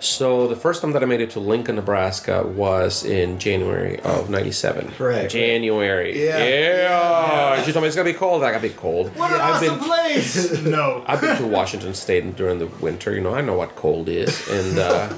So 0.00 0.46
the 0.46 0.54
first 0.54 0.80
time 0.80 0.92
that 0.92 1.02
I 1.02 1.06
made 1.06 1.20
it 1.20 1.30
to 1.30 1.40
Lincoln, 1.40 1.74
Nebraska, 1.74 2.44
was 2.46 3.04
in 3.04 3.38
January 3.40 3.98
of 4.00 4.30
'97. 4.30 4.92
Right. 4.98 5.28
January. 5.28 6.24
Yeah. 6.24 6.38
Yeah. 6.38 7.62
She 7.64 7.72
told 7.72 7.82
me 7.82 7.88
it's 7.88 7.96
gonna 7.96 8.12
be 8.12 8.14
cold. 8.16 8.44
I 8.44 8.52
got 8.52 8.58
to 8.62 8.68
be 8.68 8.74
cold. 8.74 9.08
What 9.16 9.32
an 9.32 9.40
I've 9.40 9.54
awesome 9.56 9.78
been 9.78 9.88
place! 9.88 10.62
No. 10.62 11.02
I've 11.06 11.20
been 11.20 11.36
to 11.38 11.46
Washington 11.46 11.94
State 11.94 12.36
during 12.36 12.58
the 12.60 12.66
winter. 12.80 13.12
You 13.14 13.20
know, 13.22 13.34
I 13.34 13.40
know 13.40 13.54
what 13.54 13.74
cold 13.74 14.08
is, 14.08 14.46
and 14.48 14.78
uh, 14.78 15.08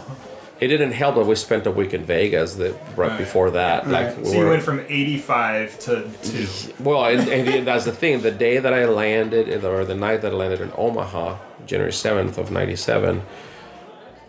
it 0.60 0.68
didn't 0.68 0.92
help 0.92 1.14
that 1.16 1.24
we 1.26 1.34
spent 1.34 1.66
a 1.66 1.70
week 1.70 1.94
in 1.94 2.04
Vegas 2.04 2.54
the 2.54 2.72
right, 2.96 3.08
Right. 3.10 3.18
before 3.18 3.50
that. 3.52 3.88
Like, 3.88 4.08
Right. 4.08 4.18
we 4.18 4.24
So 4.26 4.34
you 4.40 4.48
went 4.48 4.62
from 4.62 4.80
85 4.88 5.78
to 5.80 6.04
2. 6.22 6.46
well, 6.80 7.04
and, 7.06 7.28
and 7.28 7.66
that's 7.66 7.84
the 7.86 7.92
thing. 7.92 8.20
The 8.20 8.30
day 8.30 8.58
that 8.58 8.72
I 8.74 8.84
landed, 8.84 9.64
or 9.64 9.84
the 9.84 9.94
night 9.94 10.20
that 10.22 10.32
I 10.32 10.36
landed 10.36 10.60
in 10.60 10.70
Omaha, 10.76 11.36
January 11.66 11.92
seventh 11.92 12.36
of 12.38 12.50
'97, 12.50 13.22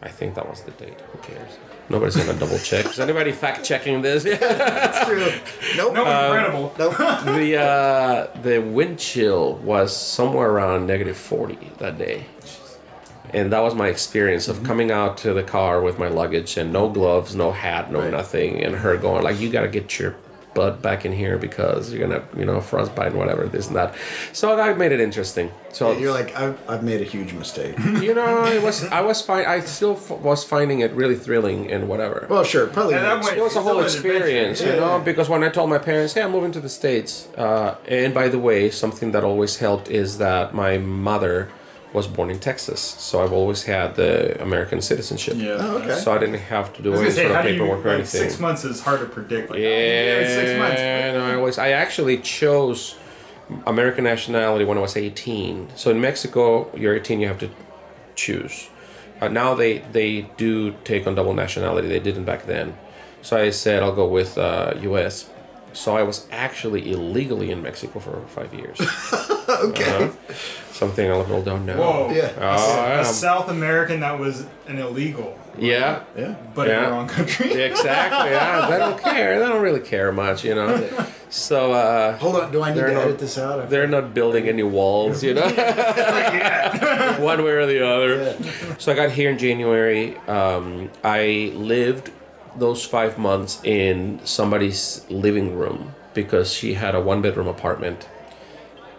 I 0.03 0.09
think 0.09 0.35
that 0.35 0.49
was 0.49 0.61
the 0.61 0.71
date. 0.71 0.99
Who 1.11 1.17
cares? 1.19 1.51
Nobody's 1.89 2.15
gonna 2.15 2.37
double 2.39 2.57
check. 2.59 2.85
Is 2.85 2.99
anybody 2.99 3.31
fact 3.33 3.65
checking 3.65 4.01
this? 4.01 4.23
That's 4.23 5.05
true. 5.05 5.27
Nope. 5.75 5.93
No, 5.93 6.01
incredible. 6.05 6.73
Nope. 6.79 6.97
the 7.25 7.57
uh, 7.59 8.27
the 8.41 8.59
wind 8.59 8.97
chill 8.99 9.55
was 9.55 9.95
somewhere 9.95 10.49
around 10.49 10.87
negative 10.87 11.17
40 11.17 11.57
that 11.79 11.97
day 11.97 12.25
and 13.33 13.51
that 13.53 13.61
was 13.61 13.73
my 13.75 13.87
experience 13.87 14.47
of 14.47 14.63
coming 14.63 14.91
out 14.91 15.17
to 15.19 15.33
the 15.33 15.43
car 15.43 15.81
with 15.81 15.97
my 15.99 16.07
luggage 16.07 16.57
and 16.57 16.71
no 16.73 16.89
gloves 16.89 17.35
no 17.35 17.51
hat 17.51 17.91
no 17.91 17.99
Right. 17.99 18.11
nothing 18.11 18.63
and 18.63 18.75
her 18.75 18.97
going 18.97 19.23
like 19.23 19.39
you 19.39 19.49
got 19.49 19.61
to 19.61 19.67
get 19.67 19.99
your 19.99 20.15
butt 20.53 20.81
back 20.81 21.05
in 21.05 21.13
here 21.13 21.37
because 21.37 21.93
you're 21.93 22.05
gonna 22.05 22.21
you 22.37 22.43
know 22.43 22.59
frostbite 22.59 23.11
and 23.11 23.17
whatever 23.17 23.47
this 23.47 23.67
and 23.67 23.75
that 23.77 23.95
so 24.33 24.53
that 24.57 24.77
made 24.77 24.91
it 24.91 24.99
interesting 24.99 25.49
so 25.71 25.93
You're 25.93 26.11
like, 26.11 26.35
I've, 26.35 26.59
I've 26.69 26.83
made 26.83 26.99
a 26.99 27.05
huge 27.05 27.31
mistake. 27.31 27.77
you 28.01 28.13
know 28.13 28.43
it 28.43 28.61
was 28.61 28.83
i 28.87 28.99
was 28.99 29.21
fine 29.21 29.45
i 29.45 29.61
still 29.61 29.93
f- 29.93 30.09
was 30.11 30.43
finding 30.43 30.81
it 30.81 30.91
really 30.91 31.15
thrilling 31.15 31.71
and 31.71 31.87
whatever 31.87 32.27
Well, 32.29 32.43
sure, 32.43 32.67
probably. 32.67 32.95
And 32.95 33.05
that 33.05 33.15
makes- 33.19 33.31
way- 33.31 33.37
it 33.37 33.43
was 33.43 33.55
a 33.55 33.61
whole 33.61 33.79
experience, 33.81 34.59
adventure. 34.59 34.75
you 34.75 34.85
know. 34.85 34.97
Yeah. 34.97 35.03
Because 35.05 35.29
when 35.29 35.41
I 35.41 35.47
told 35.49 35.69
my 35.69 35.77
parents, 35.77 36.11
"Hey, 36.15 36.21
I'm 36.23 36.31
moving 36.31 36.51
to 36.51 36.59
the 36.59 36.67
states," 36.81 37.29
uh, 37.37 37.75
and 37.87 38.13
by 38.13 38.27
the 38.27 38.37
way, 38.47 38.69
something 38.71 39.13
that 39.13 39.23
always 39.23 39.53
helped 39.65 39.87
is 39.89 40.17
that 40.17 40.53
my 40.53 40.77
mother 40.77 41.47
was 41.93 42.07
born 42.07 42.29
in 42.29 42.39
Texas, 42.39 42.79
so 42.79 43.21
I've 43.21 43.33
always 43.33 43.63
had 43.63 43.95
the 43.95 44.41
American 44.41 44.81
citizenship. 44.81 45.33
Yeah. 45.37 45.57
Oh, 45.59 45.77
okay. 45.79 45.95
So 45.95 46.13
I 46.13 46.17
didn't 46.17 46.35
have 46.39 46.71
to 46.73 46.81
do 46.81 46.93
any 46.93 47.01
gonna 47.01 47.11
say, 47.11 47.23
sort 47.23 47.33
how 47.33 47.39
of 47.41 47.45
do 47.45 47.51
you, 47.53 47.59
paperwork 47.59 47.85
or 47.85 47.89
like, 47.89 47.99
anything. 47.99 48.21
six 48.21 48.39
months 48.39 48.63
is 48.63 48.81
hard 48.81 49.01
to 49.01 49.05
predict. 49.07 49.49
Like, 49.49 49.59
oh, 49.59 49.61
yeah, 49.61 50.21
Yeah, 50.21 50.27
six 50.27 50.59
months. 50.59 50.81
no, 50.81 51.25
I 51.25 51.35
always 51.35 51.57
I 51.57 51.69
actually 51.71 52.17
chose 52.19 52.95
American 53.67 54.05
nationality 54.05 54.63
when 54.63 54.77
I 54.77 54.81
was 54.81 54.95
18. 54.95 55.69
So 55.75 55.91
in 55.91 55.99
Mexico, 55.99 56.69
you're 56.75 56.95
18, 56.95 57.19
you 57.19 57.27
have 57.27 57.39
to 57.39 57.49
choose. 58.15 58.69
Uh, 59.19 59.27
now 59.27 59.53
they 59.53 59.79
they 59.91 60.21
do 60.37 60.73
take 60.83 61.05
on 61.07 61.15
double 61.15 61.33
nationality. 61.33 61.87
They 61.89 61.99
didn't 61.99 62.23
back 62.23 62.45
then. 62.45 62.77
So 63.21 63.37
I 63.37 63.49
said 63.51 63.83
I'll 63.83 63.93
go 63.95 64.07
with 64.07 64.37
uh, 64.37 64.73
U.S. 64.81 65.29
So 65.73 65.95
I 65.95 66.03
was 66.03 66.27
actually 66.31 66.91
illegally 66.91 67.51
in 67.51 67.61
Mexico 67.61 67.99
for 67.99 68.21
five 68.27 68.53
years. 68.53 68.79
okay. 69.49 70.05
Uh-huh. 70.05 70.33
Something 70.81 71.11
a 71.11 71.15
lot 71.15 71.29
of 71.29 71.45
don't 71.45 71.63
know. 71.67 71.77
Whoa. 71.77 72.09
Yeah. 72.11 72.31
Oh, 72.39 72.41
A 72.41 72.87
yeah. 72.97 73.03
South 73.03 73.49
American 73.49 73.99
that 73.99 74.17
was 74.17 74.47
an 74.67 74.79
illegal, 74.79 75.37
yeah. 75.55 76.01
Yeah. 76.17 76.33
but 76.55 76.67
in 76.67 76.73
Yeah. 76.73 76.85
the 76.85 76.91
wrong 76.91 77.07
country. 77.07 77.51
Exactly. 77.69 78.31
Yeah. 78.31 78.67
They 78.67 78.79
don't 78.79 78.99
care. 78.99 79.39
They 79.39 79.45
don't 79.45 79.61
really 79.61 79.79
care 79.81 80.11
much, 80.11 80.43
you 80.43 80.55
know. 80.55 80.71
So 81.29 81.71
uh, 81.71 82.17
Hold 82.17 82.35
on. 82.37 82.51
Do 82.51 82.63
I 82.63 82.73
need 82.73 82.79
to 82.81 82.93
not- 82.93 83.03
edit 83.03 83.19
this 83.19 83.37
out? 83.37 83.69
They're 83.69 83.85
not 83.87 84.15
building 84.15 84.47
any 84.49 84.63
walls, 84.63 85.23
you 85.23 85.35
know, 85.35 85.47
one 87.19 87.43
way 87.43 87.51
or 87.51 87.67
the 87.67 87.85
other. 87.87 88.35
So 88.79 88.91
I 88.91 88.95
got 88.95 89.11
here 89.11 89.29
in 89.29 89.37
January. 89.37 90.17
Um, 90.27 90.89
I 91.03 91.51
lived 91.55 92.09
those 92.57 92.83
five 92.83 93.19
months 93.19 93.61
in 93.63 94.19
somebody's 94.25 95.05
living 95.09 95.55
room 95.55 95.93
because 96.15 96.51
she 96.51 96.73
had 96.73 96.95
a 96.95 97.01
one 97.01 97.21
bedroom 97.21 97.47
apartment. 97.47 98.07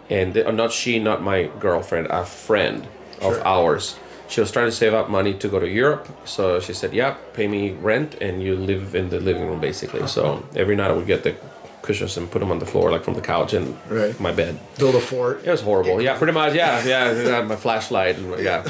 And 0.09 0.37
uh, 0.37 0.51
not 0.51 0.71
she, 0.71 0.99
not 0.99 1.21
my 1.21 1.49
girlfriend, 1.59 2.07
a 2.09 2.25
friend 2.25 2.87
of 3.21 3.35
Sure. 3.35 3.47
ours. 3.47 3.95
She 4.27 4.41
was 4.41 4.51
trying 4.51 4.65
to 4.65 4.71
save 4.71 4.93
up 4.93 5.09
money 5.09 5.33
to 5.35 5.47
go 5.47 5.59
to 5.59 5.67
Europe. 5.67 6.07
So 6.25 6.59
she 6.59 6.73
said, 6.73 6.93
Yeah, 6.93 7.15
pay 7.33 7.47
me 7.47 7.71
rent 7.71 8.15
and 8.21 8.41
you 8.41 8.55
live 8.55 8.95
in 8.95 9.09
the 9.09 9.19
living 9.19 9.47
room 9.47 9.59
basically. 9.59 10.07
So 10.07 10.43
every 10.55 10.75
night 10.75 10.89
I 10.91 10.93
would 10.93 11.07
get 11.07 11.23
the 11.23 11.35
cushions 11.83 12.17
and 12.17 12.31
put 12.31 12.39
them 12.39 12.49
on 12.51 12.59
the 12.59 12.65
floor, 12.65 12.89
like 12.91 13.03
from 13.03 13.13
the 13.13 13.21
couch 13.21 13.53
and 13.53 13.77
Right. 13.89 14.17
my 14.19 14.31
bed. 14.31 14.59
Build 14.79 14.95
a 14.95 15.01
fort. 15.01 15.41
It 15.45 15.51
was 15.51 15.61
horrible. 15.61 16.01
Yeah, 16.01 16.17
pretty 16.17 16.33
much. 16.33 16.53
Yeah, 16.55 16.83
yeah. 16.85 17.03
I 17.05 17.35
had 17.35 17.47
my 17.47 17.55
flashlight 17.57 18.17
and 18.17 18.39
yeah. 18.43 18.63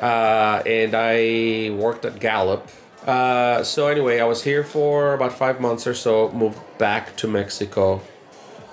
Uh, 0.00 0.62
and 0.66 0.94
I 0.94 1.70
worked 1.74 2.04
at 2.04 2.18
Gallup. 2.20 2.66
Uh, 3.06 3.62
so 3.62 3.86
anyway, 3.86 4.18
I 4.18 4.24
was 4.24 4.42
here 4.42 4.64
for 4.64 5.14
about 5.14 5.32
five 5.32 5.60
months 5.60 5.86
or 5.86 5.94
so. 5.94 6.30
Moved 6.32 6.58
back 6.78 7.16
to 7.18 7.28
Mexico. 7.28 8.00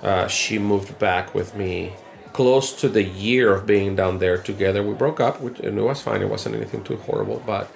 Uh, 0.04 0.28
she 0.28 0.58
moved 0.58 0.98
back 0.98 1.34
with 1.34 1.56
me. 1.56 1.94
Close 2.34 2.72
to 2.80 2.88
the 2.88 3.02
year 3.02 3.54
of 3.54 3.64
being 3.64 3.96
down 3.96 4.18
there 4.18 4.36
together, 4.36 4.82
we 4.82 4.92
broke 4.92 5.20
up, 5.20 5.40
which, 5.40 5.58
and 5.60 5.78
it 5.78 5.82
was 5.82 6.02
fine. 6.02 6.20
It 6.20 6.28
wasn't 6.28 6.56
anything 6.56 6.84
too 6.84 6.96
horrible. 6.96 7.42
But 7.46 7.70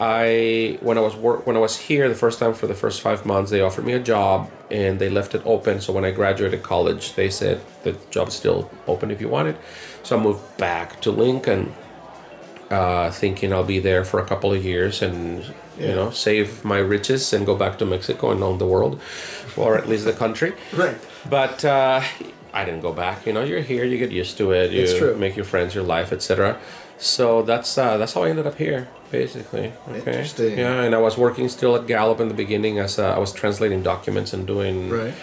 I, 0.00 0.78
when 0.80 0.98
I 0.98 1.00
was 1.00 1.16
work, 1.16 1.46
when 1.46 1.56
I 1.56 1.60
was 1.60 1.78
here 1.78 2.08
the 2.08 2.14
first 2.14 2.38
time 2.38 2.54
for 2.54 2.66
the 2.66 2.74
first 2.74 3.00
five 3.00 3.24
months, 3.24 3.50
they 3.50 3.60
offered 3.60 3.86
me 3.86 3.92
a 3.92 4.00
job 4.00 4.50
and 4.70 4.98
they 4.98 5.08
left 5.08 5.34
it 5.34 5.42
open. 5.44 5.80
So 5.80 5.92
when 5.92 6.04
I 6.04 6.10
graduated 6.10 6.62
college, 6.62 7.14
they 7.14 7.30
said 7.30 7.60
the 7.82 7.92
job's 8.10 8.34
still 8.34 8.70
open 8.86 9.10
if 9.10 9.20
you 9.20 9.28
want 9.28 9.48
it. 9.48 9.56
So 10.02 10.18
I 10.18 10.22
moved 10.22 10.56
back 10.58 11.00
to 11.02 11.10
Lincoln, 11.10 11.74
uh, 12.70 13.10
thinking 13.10 13.52
I'll 13.52 13.64
be 13.64 13.78
there 13.80 14.04
for 14.04 14.20
a 14.20 14.24
couple 14.26 14.52
of 14.52 14.64
years 14.64 15.02
and 15.02 15.44
you 15.78 15.94
know 15.94 16.10
save 16.10 16.64
my 16.64 16.78
riches 16.78 17.32
and 17.32 17.44
go 17.46 17.56
back 17.56 17.78
to 17.78 17.86
Mexico 17.86 18.30
and 18.30 18.42
own 18.42 18.58
the 18.58 18.66
world, 18.66 19.00
or 19.56 19.76
at 19.78 19.88
least 19.88 20.04
the 20.04 20.12
country. 20.12 20.52
Right. 20.76 20.96
But 21.28 21.64
uh, 21.64 22.00
I 22.52 22.64
didn't 22.64 22.80
go 22.80 22.92
back. 22.92 23.26
You 23.26 23.32
know, 23.32 23.42
you're 23.44 23.60
here, 23.60 23.84
you 23.84 23.98
get 23.98 24.10
used 24.10 24.36
to 24.38 24.52
it, 24.52 24.70
you 24.72 24.82
It's 24.82 24.96
true. 24.96 25.14
make 25.16 25.36
your 25.36 25.44
friends, 25.44 25.74
your 25.74 25.84
life, 25.84 26.12
etc. 26.12 26.58
So 26.98 27.42
that's 27.42 27.76
uh, 27.78 27.96
that's 27.96 28.12
how 28.14 28.22
I 28.24 28.30
ended 28.30 28.46
up 28.46 28.56
here, 28.56 28.88
basically. 29.10 29.72
Okay. 29.88 29.98
Interesting. 29.98 30.58
Yeah, 30.58 30.82
and 30.82 30.94
I 30.94 30.98
was 30.98 31.16
working 31.18 31.48
still 31.48 31.74
at 31.76 31.86
Gallup 31.86 32.20
in 32.20 32.28
the 32.28 32.34
beginning 32.34 32.78
as 32.78 32.98
uh, 32.98 33.14
I 33.16 33.18
was 33.18 33.32
translating 33.32 33.82
documents 33.82 34.32
and 34.32 34.46
doing. 34.46 34.90
Right. 34.90 35.14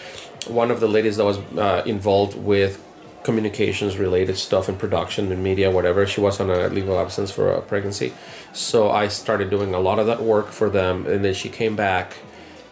One 0.47 0.71
of 0.71 0.79
the 0.79 0.87
ladies 0.87 1.17
that 1.17 1.25
was 1.25 1.37
uh, 1.57 1.83
involved 1.85 2.35
with 2.37 2.81
communications 3.27 3.97
related 3.97 4.35
stuff 4.37 4.69
and 4.69 4.77
production 4.79 5.31
and 5.33 5.43
media, 5.43 5.69
whatever. 5.69 6.07
She 6.07 6.21
was 6.27 6.39
on 6.39 6.49
a 6.49 6.69
leave 6.69 6.89
of 6.89 6.97
absence 7.05 7.29
for 7.37 7.45
a 7.51 7.61
pregnancy, 7.61 8.09
so 8.53 8.89
I 8.89 9.09
started 9.09 9.49
doing 9.49 9.73
a 9.73 9.81
lot 9.87 9.97
of 9.99 10.05
that 10.11 10.21
work 10.35 10.47
for 10.59 10.69
them, 10.79 11.05
and 11.05 11.19
then 11.25 11.33
she 11.33 11.49
came 11.49 11.75
back 11.75 12.07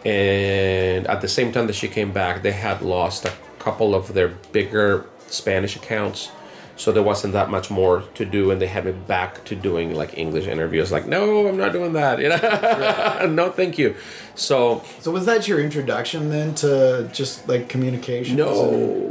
and 0.05 1.07
at 1.07 1.19
the 1.21 1.27
same 1.27 1.51
time 1.51 1.65
that 1.67 1.73
she 1.73 1.87
came 1.87 2.11
back 2.13 2.43
they 2.43 2.51
had 2.51 2.81
lost 2.81 3.25
a 3.25 3.33
couple 3.57 3.95
of 3.95 4.13
their 4.13 4.29
bigger 4.51 5.05
spanish 5.27 5.75
accounts 5.75 6.29
so 6.77 6.91
there 6.91 7.03
wasn't 7.03 7.31
that 7.33 7.49
much 7.49 7.71
more 7.71 8.01
to 8.13 8.25
do 8.25 8.51
and 8.51 8.61
they 8.61 8.67
had 8.67 8.83
me 8.85 8.91
back 8.91 9.43
to 9.45 9.55
doing 9.55 9.95
like 9.95 10.17
english 10.17 10.45
interviews 10.45 10.91
like 10.91 11.05
no 11.07 11.47
i'm 11.47 11.57
not 11.57 11.71
doing 11.71 11.93
that 11.93 12.19
you 12.23 12.27
know 12.29 13.25
no 13.29 13.49
thank 13.49 13.77
you 13.77 13.95
so 14.35 14.83
So 14.99 15.11
was 15.11 15.25
that 15.25 15.47
your 15.47 15.59
introduction 15.61 16.29
then 16.29 16.53
to 16.55 17.09
just 17.13 17.47
like 17.47 17.69
communication? 17.69 18.35
no 18.35 18.51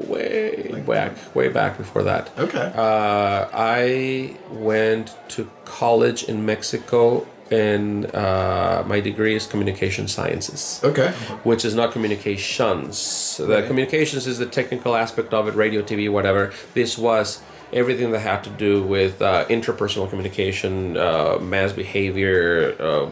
way 0.06 0.68
like 0.70 0.84
back 0.86 1.12
way 1.34 1.48
back 1.48 1.78
before 1.78 2.02
that 2.02 2.24
Okay. 2.38 2.66
uh, 2.76 3.48
I 3.52 4.36
went 4.50 5.16
to 5.34 5.50
college 5.64 6.24
in 6.24 6.44
Mexico, 6.44 7.26
and 7.50 8.14
uh, 8.14 8.82
my 8.86 9.00
degree 9.00 9.34
is 9.34 9.46
communication 9.46 10.08
sciences. 10.08 10.80
okay. 10.84 11.10
Which 11.50 11.64
is 11.64 11.74
not 11.74 11.92
communications. 11.92 13.36
The 13.36 13.46
Right. 13.46 13.66
communications 13.66 14.26
is 14.26 14.38
the 14.38 14.46
technical 14.46 14.94
aspect 14.96 15.32
of 15.34 15.48
it, 15.48 15.54
radio, 15.54 15.82
TV, 15.82 16.10
whatever. 16.10 16.52
This 16.74 16.96
was 16.98 17.40
everything 17.72 18.12
that 18.12 18.20
had 18.20 18.44
to 18.44 18.50
do 18.50 18.82
with 18.82 19.20
uh, 19.20 19.44
interpersonal 19.46 20.08
communication, 20.08 20.96
uh, 20.96 21.38
mass 21.40 21.72
behavior, 21.72 22.76
uh, 22.78 23.08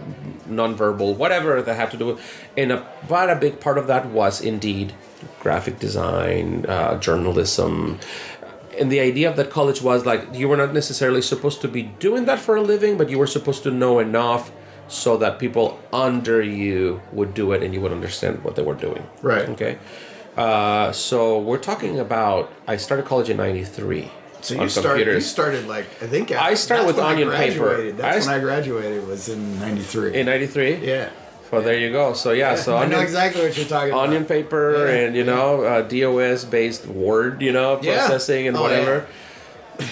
nonverbal, 0.49 1.17
whatever 1.17 1.61
that 1.63 1.75
had 1.75 1.91
to 1.91 1.97
do 1.97 2.07
with. 2.07 2.21
And 2.57 2.73
a, 2.73 2.87
but 3.09 3.31
a 3.31 3.37
big 3.37 3.61
part 3.61 3.79
of 3.79 3.87
that 3.89 4.07
was 4.07 4.41
indeed 4.41 4.95
graphic 5.41 5.79
design, 5.79 6.67
uh, 6.69 6.99
journalism. 6.99 7.99
And 8.79 8.91
the 8.91 9.01
idea 9.01 9.29
of 9.29 9.37
that 9.37 9.51
college 9.51 9.83
was 9.83 10.07
like 10.07 10.35
you 10.35 10.49
were 10.49 10.57
not 10.57 10.73
necessarily 10.73 11.23
supposed 11.23 11.61
to 11.63 11.69
be 11.69 11.83
doing 11.83 12.25
that 12.27 12.39
for 12.39 12.57
a 12.57 12.63
living, 12.63 12.97
but 12.97 13.11
you 13.11 13.19
were 13.19 13.27
supposed 13.27 13.63
to 13.65 13.71
know 13.71 13.99
enough 13.99 14.53
so 14.89 15.17
that 15.17 15.39
people 15.39 15.81
under 15.93 16.43
you 16.43 17.01
would 17.13 17.35
do 17.35 17.53
it 17.53 17.63
and 17.63 17.73
you 17.75 17.81
would 17.81 17.93
understand 17.93 18.45
what 18.45 18.57
they 18.57 18.63
were 18.63 18.75
doing. 18.75 19.07
Right. 19.23 19.49
Okay. 19.51 19.79
Uh, 20.37 20.93
so 20.93 21.39
we're 21.39 21.59
talking 21.59 21.99
about. 21.99 22.51
I 22.67 22.77
started 22.77 23.07
college 23.07 23.29
in 23.29 23.37
'93. 23.37 24.11
So 24.43 24.61
you 24.61 24.69
started. 24.69 25.07
You 25.07 25.21
started 25.21 25.67
like 25.69 25.87
I 26.03 26.07
think 26.07 26.31
I 26.33 26.55
started 26.55 26.87
with 26.87 26.97
when 26.97 27.07
I 27.07 27.13
onion 27.13 27.31
paper. 27.31 27.93
That's 27.93 28.27
I 28.27 28.31
when 28.33 28.41
I 28.41 28.43
graduated. 28.43 29.07
Was 29.07 29.29
in 29.29 29.59
'93. 29.61 30.15
in 30.15 30.27
'93. 30.27 30.77
yeah. 30.87 31.11
Well, 31.51 31.61
there 31.63 31.77
you 31.79 31.93
go. 31.93 32.15
So 32.15 32.33
yeah, 32.33 32.55
so 32.55 32.77
I 32.83 32.87
know 32.87 33.01
exactly 33.01 33.43
what 33.43 33.57
you're 33.57 33.67
talking 33.67 33.91
about. 33.93 34.09
onion 34.09 34.25
paper 34.25 34.87
Yeah, 34.87 34.95
and 35.07 35.17
you 35.17 35.23
know 35.25 35.63
uh, 35.65 35.83
DOS 35.83 36.45
based 36.45 36.87
Word, 36.87 37.43
you 37.43 37.53
know, 37.53 37.79
Yeah. 37.83 37.99
processing 37.99 38.49
and 38.49 38.57
Oh, 38.57 38.63
whatever. 38.63 39.07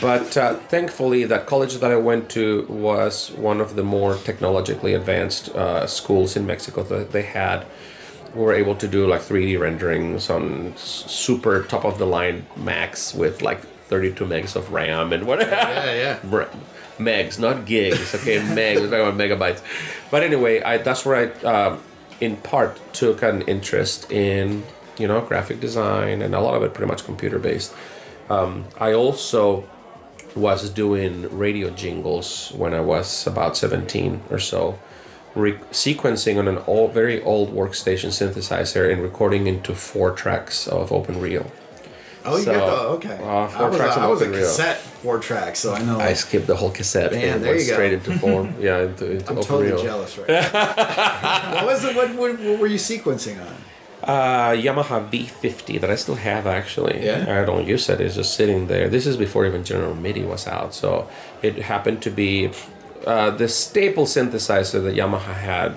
But 0.01 0.37
uh, 0.37 0.55
thankfully, 0.69 1.25
that 1.25 1.47
college 1.47 1.75
that 1.79 1.91
I 1.91 1.97
went 1.97 2.29
to 2.31 2.67
was 2.69 3.31
one 3.33 3.61
of 3.61 3.77
the 3.77 3.83
more 3.83 4.15
technologically 4.17 4.95
advanced 4.95 5.49
uh, 5.51 5.87
schools 5.87 6.37
in 6.37 6.47
Mexico 6.47 6.83
that 6.85 7.13
they 7.13 7.23
had. 7.23 7.67
We 8.35 8.43
were 8.43 8.53
able 8.55 8.77
to 8.77 8.87
do 8.87 9.07
like 9.09 9.23
3D 9.23 9.59
renderings 9.59 10.31
on 10.31 10.75
super 10.77 11.63
top 11.65 11.85
of 11.85 11.99
the 11.99 12.07
line 12.07 12.47
Macs 12.57 13.13
with 13.15 13.43
like 13.43 13.61
32 13.91 14.25
megs 14.25 14.57
of 14.57 14.73
RAM 14.73 15.13
and 15.13 15.27
whatever. 15.27 15.51
Yeah, 15.51 16.19
yeah. 16.23 16.49
Megs, 16.99 17.39
not 17.39 17.65
gigs. 17.65 18.15
Okay, 18.15 18.39
megs. 18.59 18.81
We're 18.81 18.91
talking 18.91 19.01
about 19.01 19.17
megabytes. 19.17 19.63
But 20.11 20.23
anyway, 20.23 20.63
I, 20.63 20.77
that's 20.79 21.05
where 21.05 21.17
I, 21.17 21.47
um, 21.47 21.83
in 22.21 22.37
part, 22.37 22.79
took 22.93 23.23
an 23.23 23.43
interest 23.43 24.11
in 24.13 24.63
you 24.99 25.09
know 25.09 25.21
graphic 25.23 25.61
design 25.61 26.21
and 26.21 26.35
a 26.35 26.41
lot 26.41 26.55
of 26.55 26.63
it 26.63 26.75
pretty 26.75 26.89
much 26.89 27.05
computer 27.05 27.39
based. 27.39 27.75
Um, 28.29 28.67
I 28.79 28.93
also 28.93 29.69
was 30.37 30.71
doing 30.71 31.37
radio 31.37 31.71
jingles 31.71 32.53
when 32.55 32.75
I 32.75 32.81
was 32.81 33.27
about 33.27 33.57
17 33.57 34.23
or 34.31 34.39
so, 34.39 34.79
re- 35.35 35.59
sequencing 35.73 36.39
on 36.39 36.47
an 36.47 36.59
old, 36.67 36.93
very 36.93 37.21
old 37.23 37.53
workstation 37.53 38.11
synthesizer 38.11 38.93
and 38.93 39.03
recording 39.03 39.47
into 39.47 39.75
four 39.75 40.13
tracks 40.13 40.69
of 40.69 40.93
open 40.93 41.21
reel. 41.21 41.51
Oh, 42.25 42.37
you 42.37 42.43
So, 42.45 42.53
got 42.53 42.67
the 42.67 42.89
okay. 43.09 43.15
uh, 43.23 43.49
four 43.49 43.67
I 43.67 43.69
was, 43.69 43.77
tracks 43.79 43.97
a, 43.97 44.01
on 44.01 44.11
was 44.11 44.23
a 44.23 44.31
cassette 44.31 44.79
four 44.79 45.19
track, 45.19 45.57
so 45.57 45.73
I 45.75 45.83
know. 45.83 45.99
I 45.99 46.13
skipped 46.13 46.47
the 46.47 46.57
whole 46.57 46.71
cassette 46.71 47.13
Man, 47.13 47.37
and 47.37 47.45
there 47.45 47.53
went 47.53 47.63
you 47.65 47.69
go. 47.69 47.75
straight 47.75 47.93
into 47.95 48.19
four. 48.19 48.49
yeah, 48.61 48.83
into, 48.83 49.11
into 49.13 49.31
I'm 49.31 49.39
open 49.39 49.49
totally 49.49 49.73
reel. 49.73 49.83
jealous 49.83 50.19
right 50.19 50.29
now. 50.53 51.55
what 51.55 51.67
was 51.67 51.85
it? 51.85 51.97
What, 51.97 52.15
what, 52.15 52.39
what 52.41 52.59
were 52.61 52.67
you 52.67 52.79
sequencing 52.79 53.41
on? 53.41 53.55
Uh, 54.03 54.51
Yamaha 54.53 55.09
V50 55.11 55.79
that 55.81 55.91
I 55.91 55.95
still 55.95 56.15
have 56.15 56.47
actually. 56.47 57.05
Yeah? 57.05 57.43
I 57.43 57.45
don't 57.45 57.67
use 57.67 57.89
it. 57.91 58.01
It's 58.01 58.15
just 58.15 58.35
sitting 58.35 58.67
there. 58.67 58.89
This 58.89 59.07
is 59.07 59.17
before 59.19 59.45
even 59.47 59.63
General 59.63 59.95
MIDI 59.95 60.23
was 60.25 60.47
out, 60.47 60.73
so 60.75 61.09
it 61.43 61.57
happened 61.57 62.01
to 62.03 62.11
be 62.11 62.51
uh, 63.07 63.31
the 63.31 63.49
staple 63.49 64.05
synthesizer 64.05 64.83
that 64.83 64.95
Yamaha 64.95 65.35
had 65.35 65.73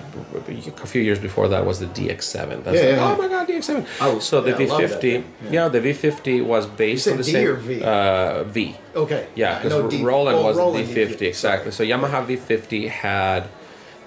a 0.82 0.86
few 0.86 1.00
years 1.00 1.18
before 1.18 1.48
that 1.48 1.64
was 1.64 1.80
the 1.80 1.86
DX7. 1.86 2.64
That's 2.64 2.76
Yeah, 2.76 2.82
like, 2.82 2.96
yeah, 2.96 3.12
oh 3.12 3.16
my 3.16 3.28
god, 3.28 3.48
DX7. 3.48 3.86
Oh, 4.00 4.18
so 4.18 4.40
the 4.42 4.50
yeah, 4.50 4.56
I 4.56 4.64
love 4.64 4.80
that 4.90 5.00
V50, 5.00 5.24
yeah. 5.44 5.50
Yeah. 5.50 5.68
the 5.68 5.80
V50 5.80 6.44
was 6.44 6.66
based 6.66 7.08
on 7.08 7.16
the 7.16 7.22
D 7.22 7.32
same 7.32 7.48
or 7.48 7.54
V? 7.54 7.82
Uh, 7.82 8.44
V. 8.44 8.76
Okay. 8.94 9.26
Yeah, 9.34 9.58
I 9.58 9.68
know 9.68 9.82
because 9.84 9.98
D- 10.00 10.04
Roland 10.04 10.38
oh, 10.38 10.44
was 10.44 10.56
Roland 10.56 10.88
the 10.88 10.94
D50 10.94 11.16
D50, 11.16 11.22
exactly. 11.22 11.70
So 11.72 11.84
Yamaha 11.84 12.26
V50 12.26 12.88
had. 12.88 13.48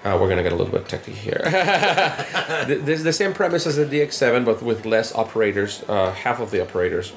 Uh, 0.04 0.16
we're 0.20 0.28
gonna 0.28 0.44
get 0.44 0.52
a 0.52 0.56
little 0.56 0.72
bit 0.72 0.88
techy 0.88 1.12
here. 1.12 1.40
This 2.68 2.98
is 3.00 3.04
the 3.04 3.12
same 3.12 3.32
premise 3.32 3.66
as 3.66 3.76
the 3.76 3.84
DX7, 3.84 4.44
but 4.44 4.62
with 4.62 4.86
less 4.86 5.12
operators. 5.14 5.82
Uh, 5.88 6.12
half 6.12 6.38
of 6.40 6.50
the 6.52 6.62
operators. 6.62 7.12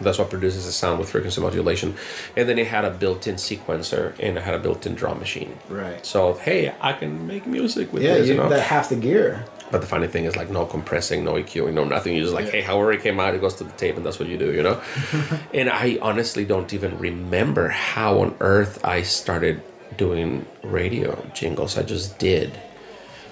That's 0.00 0.18
what 0.18 0.28
produces 0.30 0.66
the 0.66 0.72
sound 0.72 0.98
with 0.98 1.08
frequency 1.08 1.40
modulation, 1.40 1.94
and 2.36 2.48
then 2.48 2.58
it 2.58 2.66
had 2.66 2.84
a 2.84 2.90
built-in 2.90 3.36
sequencer 3.36 4.12
and 4.18 4.36
it 4.36 4.42
had 4.42 4.54
a 4.54 4.58
built-in 4.58 4.94
drum 4.94 5.18
machine. 5.20 5.56
Right. 5.68 6.04
So 6.04 6.34
hey, 6.34 6.74
I 6.80 6.92
can 6.94 7.26
make 7.26 7.46
music 7.46 7.92
with 7.92 8.02
Yeah, 8.02 8.14
this. 8.14 8.26
you, 8.28 8.34
You 8.34 8.40
know? 8.40 8.48
that 8.48 8.62
half 8.62 8.88
the 8.88 8.96
gear. 8.96 9.44
But 9.70 9.80
the 9.80 9.86
funny 9.86 10.06
thing 10.06 10.24
is 10.24 10.36
like 10.36 10.50
no 10.50 10.66
compressing, 10.66 11.24
no 11.24 11.34
EQing, 11.34 11.72
no 11.74 11.84
nothing. 11.84 12.14
You're 12.14 12.24
just 12.24 12.34
like, 12.34 12.46
Yeah. 12.46 12.52
hey, 12.52 12.60
however 12.60 12.92
it 12.92 13.02
came 13.02 13.18
out, 13.18 13.34
it 13.34 13.40
goes 13.40 13.54
to 13.56 13.64
the 13.64 13.72
tape, 13.72 13.96
and 13.96 14.04
that's 14.04 14.18
what 14.18 14.28
you 14.28 14.36
do, 14.36 14.52
you 14.52 14.62
know. 14.62 14.80
and 15.54 15.70
I 15.70 15.98
honestly 16.02 16.44
don't 16.44 16.72
even 16.72 16.98
remember 16.98 17.68
how 17.68 18.20
on 18.20 18.36
earth 18.40 18.84
I 18.84 19.02
started 19.02 19.62
doing 19.96 20.44
radio 20.62 21.24
jingles. 21.34 21.78
I 21.78 21.82
just 21.82 22.18
did. 22.18 22.52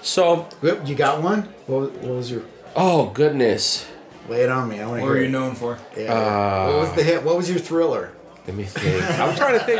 So, 0.01 0.47
You 0.85 0.95
got 0.95 1.21
one? 1.21 1.43
What, 1.67 1.91
what 1.99 2.15
was 2.15 2.31
your? 2.31 2.43
oh 2.75 3.09
goodness, 3.11 3.85
Lay 4.29 4.41
it 4.43 4.49
on 4.49 4.69
me. 4.69 4.79
I 4.79 4.87
want 4.87 4.99
to 4.99 5.01
What 5.03 5.11
hear. 5.11 5.11
are 5.11 5.19
you 5.19 5.25
it. 5.27 5.31
known 5.31 5.55
for? 5.55 5.77
Yeah. 5.97 6.13
Uh, 6.13 6.67
what 6.71 6.79
was 6.87 6.93
the 6.95 7.03
hit? 7.03 7.23
What 7.23 7.35
was 7.37 7.49
your 7.49 7.59
thriller? 7.59 8.11
let 8.45 8.55
me 8.57 8.63
think. 8.65 9.01
I'm 9.19 9.35
trying 9.35 9.57
to 9.57 9.63
think. 9.65 9.79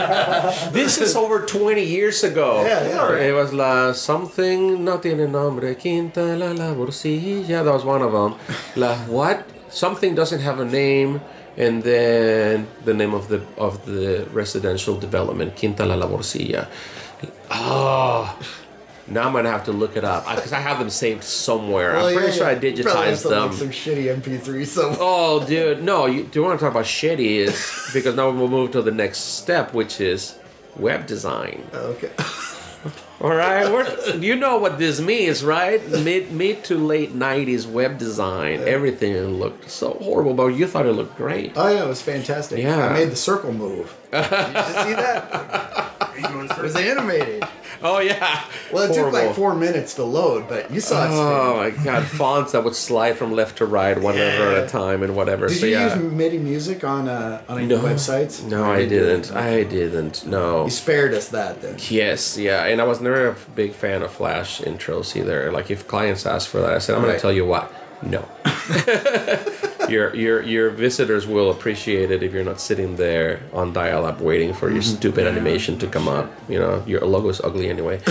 this 0.74 0.98
is 0.98 1.16
over 1.18 1.46
20 1.46 1.84
years 1.84 2.24
ago. 2.24 2.64
Yeah, 2.64 2.88
yeah. 2.88 3.28
It 3.28 3.34
was 3.34 3.52
la 3.54 3.92
something, 3.92 4.84
no 4.86 4.98
tiene 5.00 5.30
nombre, 5.32 5.76
quinta 5.76 6.24
la 6.38 6.52
la 6.52 6.74
bolsilla. 6.74 7.46
That 7.64 7.66
was 7.74 7.84
one 7.84 8.02
of 8.02 8.12
them. 8.14 8.36
La 8.78 8.96
what? 9.08 9.44
Something 9.70 10.16
doesn't 10.16 10.40
have 10.42 10.60
a 10.60 10.66
name, 10.66 11.20
and 11.58 11.84
then 11.84 12.68
the 12.86 12.94
name 12.94 13.14
of 13.14 13.28
the 13.28 13.42
of 13.58 13.86
the 13.86 14.26
residential 14.32 14.96
development, 14.98 15.56
Quinta 15.58 15.84
la 15.86 15.96
la 15.96 16.08
bolsilla. 16.08 16.68
Oh. 17.52 18.38
Now 19.08 19.28
I'm 19.28 19.34
gonna 19.34 19.52
have 19.52 19.66
to 19.66 19.74
look 19.74 19.98
it 19.98 20.04
up 20.04 20.26
because 20.26 20.54
I 20.54 20.60
have 20.60 20.80
them 20.80 20.90
saved 20.90 21.24
somewhere. 21.24 21.94
Well, 21.94 22.08
I'm 22.08 22.14
pretty 22.16 22.32
yeah, 22.32 22.38
sure 22.38 22.48
I 22.48 22.52
yeah. 22.54 22.60
Digitized 22.60 23.18
some, 23.18 23.32
them. 23.32 23.50
Like 23.50 23.58
some 23.58 23.70
shitty 23.70 24.22
MP3. 24.22 24.66
So. 24.66 24.96
Oh, 25.00 25.46
dude, 25.46 25.84
no. 25.84 26.06
You, 26.06 26.24
do 26.24 26.40
you 26.40 26.46
want 26.46 26.60
to 26.60 26.66
talk 26.66 26.74
about 26.74 26.86
shitty? 26.86 27.20
Is 27.20 27.90
because 27.94 28.16
now 28.16 28.30
we'll 28.30 28.48
move 28.48 28.72
to 28.72 28.82
the 28.82 28.92
next 28.92 29.20
step, 29.20 29.74
which 29.74 30.00
is 30.00 30.40
web 30.78 31.06
design. 31.06 31.68
Okay. 31.74 32.12
All 33.22 33.34
right, 33.34 33.72
We're, 33.72 34.18
you 34.18 34.36
know 34.36 34.58
what 34.58 34.78
this 34.80 35.00
means, 35.00 35.46
right? 35.46 35.82
Mid 35.90 36.34
mid 36.34 36.66
to 36.66 36.78
late 36.78 37.14
'90s 37.14 37.66
web 37.66 37.98
design. 37.98 38.60
Everything 38.68 39.16
looked 39.16 39.70
so 39.70 39.94
horrible, 39.94 40.34
but 40.34 40.48
you 40.48 40.68
thought 40.68 40.86
it 40.86 40.92
looked 40.92 41.16
great. 41.16 41.54
Oh 41.56 41.70
yeah, 41.70 41.86
it 41.86 41.88
was 41.88 42.02
fantastic. 42.02 42.60
Yeah. 42.60 42.88
I 42.88 42.94
made 42.94 43.12
the 43.12 43.16
circle 43.16 43.54
move. 43.54 43.96
Did 44.12 44.24
you 44.24 44.28
see 44.28 44.94
that? 44.96 45.92
It 46.16 46.62
was 46.62 46.76
animated. 46.76 47.44
Oh 47.82 48.00
yeah. 48.00 48.46
Well, 48.72 48.90
it 48.90 48.96
took 48.96 49.12
like 49.12 49.36
four 49.36 49.56
minutes 49.56 49.96
to 49.96 50.04
load, 50.04 50.48
but 50.48 50.72
you 50.72 50.80
saw 50.80 51.06
it. 51.06 51.10
Oh 51.12 51.58
my 51.58 51.84
god, 51.84 52.06
fonts 52.06 52.54
that 52.54 52.64
would 52.64 52.76
slide 52.76 53.18
from 53.18 53.34
left 53.34 53.58
to 53.58 53.66
right, 53.66 54.00
one 54.00 54.16
letter 54.16 54.56
at 54.58 54.64
a 54.66 54.68
time, 54.70 55.04
and 55.04 55.16
whatever. 55.16 55.48
Did 55.48 55.58
so 55.60 55.66
you 55.66 55.74
yeah. 55.74 55.96
use 55.96 56.12
MIDI 56.14 56.38
music 56.38 56.84
on 56.84 57.08
uh, 57.10 57.42
on 57.50 57.68
no 57.68 57.80
any 57.80 57.88
websites? 57.96 58.44
No, 58.44 58.64
I 58.72 58.86
didn't. 58.86 59.32
I 59.32 59.64
didn't. 59.64 60.26
No. 60.26 60.66
You 60.66 60.70
spared 60.72 61.14
us 61.14 61.30
that 61.30 61.62
then. 61.62 61.78
Yes, 61.90 62.38
yeah, 62.38 62.66
and 62.66 62.80
I 62.80 62.86
was 62.86 63.02
never 63.02 63.30
a 63.30 63.36
big 63.56 63.74
fan 63.74 64.02
of 64.02 64.12
Flash 64.12 64.62
intros 64.62 65.16
either. 65.16 65.52
Like 65.52 65.70
if 65.70 65.88
clients 65.88 66.26
asked 66.26 66.48
for 66.50 66.62
that, 66.62 66.74
I 66.74 66.78
said, 66.80 66.96
"I'm 66.96 67.02
going 67.02 67.12
Right. 67.14 67.18
to 67.18 67.22
tell 67.22 67.34
you 67.34 67.46
what, 67.46 67.72
no." 68.02 68.28
your 69.90 70.16
your 70.16 70.42
your 70.42 70.70
visitors 70.70 71.26
will 71.28 71.50
appreciate 71.52 72.12
it 72.12 72.24
if 72.24 72.32
you're 72.34 72.44
not 72.44 72.60
sitting 72.62 72.96
there 72.96 73.42
on 73.54 73.74
dial-up 73.74 74.22
waiting 74.22 74.54
for 74.54 74.70
your 74.70 74.82
Mm-hmm. 74.82 74.98
stupid 74.98 75.28
animation 75.28 75.78
to 75.80 75.88
come 75.88 76.08
up. 76.08 76.32
You 76.50 76.60
know, 76.60 76.84
your 76.86 77.02
logo 77.02 77.30
is 77.30 77.42
ugly 77.42 77.70
anyway. 77.70 78.00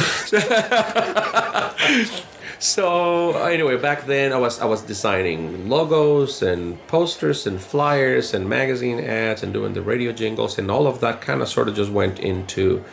so 2.59 3.33
anyway, 3.47 3.77
back 3.77 4.07
then 4.07 4.33
I 4.33 4.39
was 4.39 4.61
I 4.61 4.65
was 4.67 4.83
designing 4.83 5.69
logos 5.69 6.43
and 6.43 6.79
posters 6.87 7.47
and 7.47 7.61
flyers 7.61 8.35
and 8.35 8.49
magazine 8.49 9.01
ads 9.01 9.43
and 9.43 9.53
doing 9.53 9.75
the 9.75 9.83
radio 9.83 10.13
jingles 10.13 10.59
and 10.59 10.71
all 10.71 10.87
of 10.87 11.01
that 11.01 11.21
kind 11.21 11.43
of 11.43 11.49
sort 11.49 11.69
of 11.69 11.75
just 11.75 11.91
went 11.91 12.19
into 12.21 12.85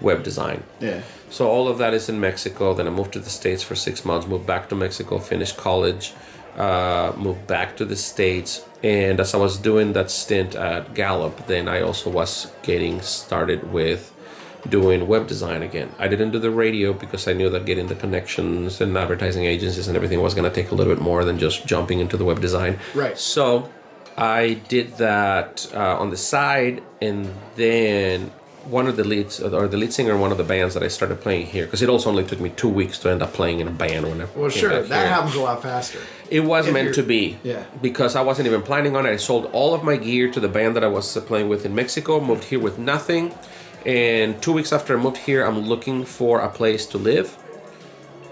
web 0.00 0.22
design. 0.22 0.62
Yeah. 0.80 1.02
So 1.30 1.48
all 1.48 1.68
of 1.68 1.78
that 1.78 1.94
is 1.94 2.08
in 2.08 2.18
Mexico. 2.20 2.74
Then 2.74 2.86
I 2.86 2.90
moved 2.90 3.12
to 3.12 3.20
the 3.20 3.30
States 3.30 3.62
for 3.62 3.74
six 3.76 4.04
months, 4.04 4.26
moved 4.26 4.46
back 4.46 4.68
to 4.70 4.74
Mexico, 4.74 5.18
finished 5.18 5.56
college, 5.56 6.12
uh, 6.56 7.12
moved 7.16 7.46
back 7.46 7.76
to 7.76 7.84
the 7.84 7.96
States. 7.96 8.64
And 8.82 9.20
as 9.20 9.34
I 9.34 9.38
was 9.38 9.58
doing 9.58 9.92
that 9.92 10.10
stint 10.10 10.54
at 10.54 10.94
Gallup, 10.94 11.46
then 11.46 11.68
I 11.68 11.82
also 11.82 12.10
was 12.10 12.50
getting 12.62 13.00
started 13.02 13.72
with 13.72 14.14
doing 14.68 15.06
web 15.06 15.26
design 15.26 15.62
again. 15.62 15.90
I 15.98 16.08
didn't 16.08 16.32
do 16.32 16.38
the 16.38 16.50
radio 16.50 16.92
because 16.92 17.26
I 17.26 17.32
knew 17.32 17.48
that 17.50 17.64
getting 17.64 17.86
the 17.86 17.94
connections 17.94 18.80
and 18.80 18.96
advertising 18.96 19.44
agencies 19.44 19.88
and 19.88 19.96
everything 19.96 20.20
was 20.20 20.34
going 20.34 20.48
to 20.48 20.54
take 20.54 20.70
a 20.70 20.74
little 20.74 20.94
bit 20.94 21.02
more 21.02 21.24
than 21.24 21.38
just 21.38 21.66
jumping 21.66 22.00
into 22.00 22.16
the 22.16 22.24
web 22.24 22.40
design. 22.40 22.78
Right. 22.94 23.16
So 23.16 23.70
I 24.16 24.54
did 24.68 24.96
that 24.98 25.70
uh, 25.74 25.98
on 25.98 26.10
the 26.10 26.16
side, 26.16 26.82
and 27.00 27.32
then 27.56 28.30
one 28.64 28.86
of 28.86 28.96
the 28.96 29.04
leads, 29.04 29.40
or 29.40 29.68
the 29.68 29.76
lead 29.76 29.92
singer 29.92 30.14
in 30.14 30.20
one 30.20 30.32
of 30.32 30.38
the 30.38 30.44
bands 30.44 30.74
that 30.74 30.82
I 30.82 30.88
started 30.88 31.20
playing 31.20 31.46
here, 31.46 31.64
because 31.64 31.82
it 31.82 31.88
also 31.88 32.10
only 32.10 32.24
took 32.24 32.40
me 32.40 32.50
two 32.50 32.68
weeks 32.68 32.98
to 33.00 33.10
end 33.10 33.22
up 33.22 33.32
playing 33.32 33.60
in 33.60 33.68
a 33.68 33.70
band 33.70 34.06
when 34.06 34.20
I 34.20 34.26
Well, 34.34 34.50
sure, 34.50 34.82
that 34.82 35.06
happens 35.08 35.34
a 35.34 35.40
lot 35.40 35.62
faster. 35.62 35.98
It 36.30 36.40
was 36.40 36.66
If 36.66 36.74
meant 36.74 36.94
to 36.94 37.02
be. 37.02 37.38
Yeah. 37.42 37.64
Because 37.82 38.16
I 38.16 38.22
wasn't 38.22 38.46
even 38.46 38.62
planning 38.62 38.96
on 38.96 39.06
it. 39.06 39.10
I 39.10 39.16
sold 39.16 39.46
all 39.52 39.74
of 39.74 39.82
my 39.82 39.96
gear 39.96 40.30
to 40.30 40.40
the 40.40 40.48
band 40.48 40.76
that 40.76 40.84
I 40.84 40.88
was 40.88 41.16
playing 41.26 41.48
with 41.48 41.64
in 41.66 41.74
Mexico, 41.74 42.20
moved 42.20 42.44
here 42.44 42.60
with 42.60 42.78
nothing. 42.78 43.34
And 43.86 44.40
two 44.42 44.52
weeks 44.52 44.72
after 44.72 44.96
I 44.96 45.02
moved 45.02 45.16
here, 45.18 45.44
I'm 45.44 45.60
looking 45.60 46.04
for 46.04 46.40
a 46.40 46.48
place 46.48 46.86
to 46.86 46.98
live. 46.98 47.36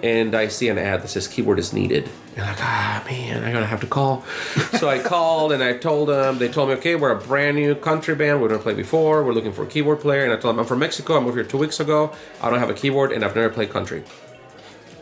And 0.03 0.35
I 0.35 0.49
see 0.49 0.69
an 0.69 0.79
ad 0.79 1.03
that 1.03 1.09
says 1.09 1.27
keyboard 1.27 1.59
is 1.59 1.73
needed. 1.73 2.09
And 2.37 2.45
I'm 2.45 2.53
like, 2.53 2.63
ah, 2.63 3.05
man, 3.07 3.43
I'm 3.43 3.53
to 3.53 3.67
have 3.67 3.81
to 3.81 3.87
call. 3.87 4.23
so 4.79 4.89
I 4.89 5.01
called 5.01 5.51
and 5.53 5.63
I 5.63 5.77
told 5.77 6.09
them, 6.09 6.39
they 6.39 6.49
told 6.49 6.69
me, 6.69 6.77
okay, 6.77 6.95
we're 6.95 7.11
a 7.11 7.21
brand 7.21 7.57
new 7.57 7.75
country 7.75 8.15
band. 8.15 8.41
We 8.41 8.49
don't 8.49 8.63
play 8.63 8.75
before. 8.75 9.25
We're 9.25 9.33
looking 9.33 9.53
for 9.53 9.65
a 9.65 9.67
keyboard 9.67 10.01
player. 10.01 10.23
And 10.23 10.33
I 10.33 10.37
told 10.37 10.55
them, 10.55 10.61
I'm 10.61 10.67
from 10.67 10.79
Mexico. 10.79 11.17
I 11.17 11.21
moved 11.21 11.35
here 11.37 11.45
two 11.45 11.59
weeks 11.59 11.81
ago. 11.81 12.13
I 12.41 12.49
don't 12.49 12.61
have 12.61 12.71
a 12.71 12.75
keyboard 12.75 13.11
and 13.13 13.25
I've 13.25 13.35
never 13.35 13.51
played 13.51 13.71
country 13.71 14.05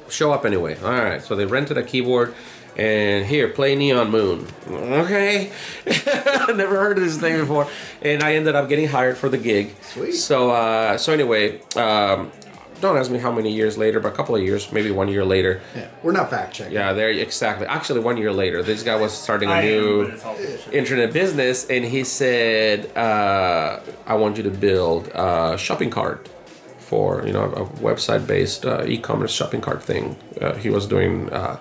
show 0.08 0.32
up 0.32 0.44
anyway. 0.44 0.78
All 0.82 0.90
right, 0.90 1.22
so 1.22 1.36
they 1.36 1.46
rented 1.46 1.78
a 1.78 1.82
keyboard. 1.82 2.34
and 2.76 3.24
here 3.24 3.48
play 3.48 3.74
Neon 3.74 4.10
Moon. 4.10 4.46
Okay, 4.68 5.50
never 6.54 6.76
heard 6.76 6.98
of 6.98 7.04
this 7.04 7.18
thing 7.18 7.38
before, 7.38 7.66
and 8.02 8.22
I 8.22 8.34
ended 8.34 8.54
up 8.54 8.68
getting 8.68 8.86
hired 8.88 9.16
for 9.16 9.28
the 9.28 9.38
gig. 9.38 9.74
Sweet. 9.82 10.12
So 10.12 10.50
uh, 10.50 10.98
so 10.98 11.12
anyway, 11.12 11.60
um, 11.74 12.30
don't 12.80 12.96
ask 12.96 13.10
me 13.10 13.18
how 13.18 13.32
many 13.32 13.50
years 13.52 13.78
later, 13.78 14.00
but 14.00 14.12
a 14.12 14.16
couple 14.16 14.34
of 14.36 14.42
years, 14.42 14.70
maybe 14.72 14.90
one 14.90 15.08
year 15.08 15.24
later. 15.24 15.60
Yeah, 15.74 15.88
we're 16.02 16.12
not 16.12 16.30
fact 16.30 16.54
checking. 16.54 16.74
Yeah, 16.74 16.92
there 16.92 17.10
exactly. 17.10 17.66
Actually, 17.66 18.00
one 18.00 18.16
year 18.16 18.32
later, 18.32 18.62
this 18.62 18.82
guy 18.82 18.96
was 18.96 19.12
starting 19.12 19.48
a 19.48 19.52
I 19.52 19.60
am, 19.62 19.64
new 19.66 20.04
but 20.04 20.14
it's 20.14 20.24
all 20.24 20.34
bullshit. 20.36 20.74
internet 20.74 21.12
business, 21.12 21.66
and 21.70 21.84
he 21.84 22.04
said, 22.04 22.96
uh, 22.96 23.80
"I 24.06 24.14
want 24.14 24.36
you 24.36 24.42
to 24.44 24.50
build 24.50 25.08
a 25.14 25.56
shopping 25.58 25.90
cart 25.90 26.28
for 26.78 27.26
you 27.26 27.32
know 27.32 27.44
a 27.44 27.64
website-based 27.80 28.64
uh, 28.66 28.84
e-commerce 28.86 29.32
shopping 29.32 29.60
cart 29.60 29.82
thing." 29.82 30.16
Uh, 30.40 30.54
he 30.54 30.68
was 30.70 30.86
doing 30.86 31.30
uh, 31.32 31.58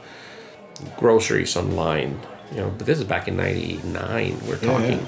groceries 0.97 1.55
online, 1.55 2.19
you 2.51 2.57
know, 2.57 2.69
but 2.77 2.85
this 2.85 2.97
is 2.99 3.05
back 3.05 3.27
in 3.27 3.37
'99. 3.37 4.39
We're 4.47 4.57
talking. 4.57 5.07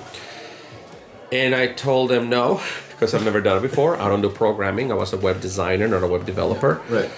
And 1.32 1.54
I 1.54 1.68
told 1.68 2.10
him 2.12 2.30
no, 2.30 2.62
because 2.98 3.14
I've 3.14 3.24
never 3.24 3.42
done 3.42 3.58
it 3.58 3.62
before. 3.62 3.96
I 4.02 4.10
don't 4.10 4.22
do 4.22 4.30
programming. 4.30 4.92
I 4.92 4.96
was 4.96 5.14
a 5.14 5.18
web 5.18 5.40
designer, 5.40 5.88
not 5.88 6.02
a 6.02 6.08
web 6.08 6.26
developer. 6.26 6.82
Right. 6.90 7.12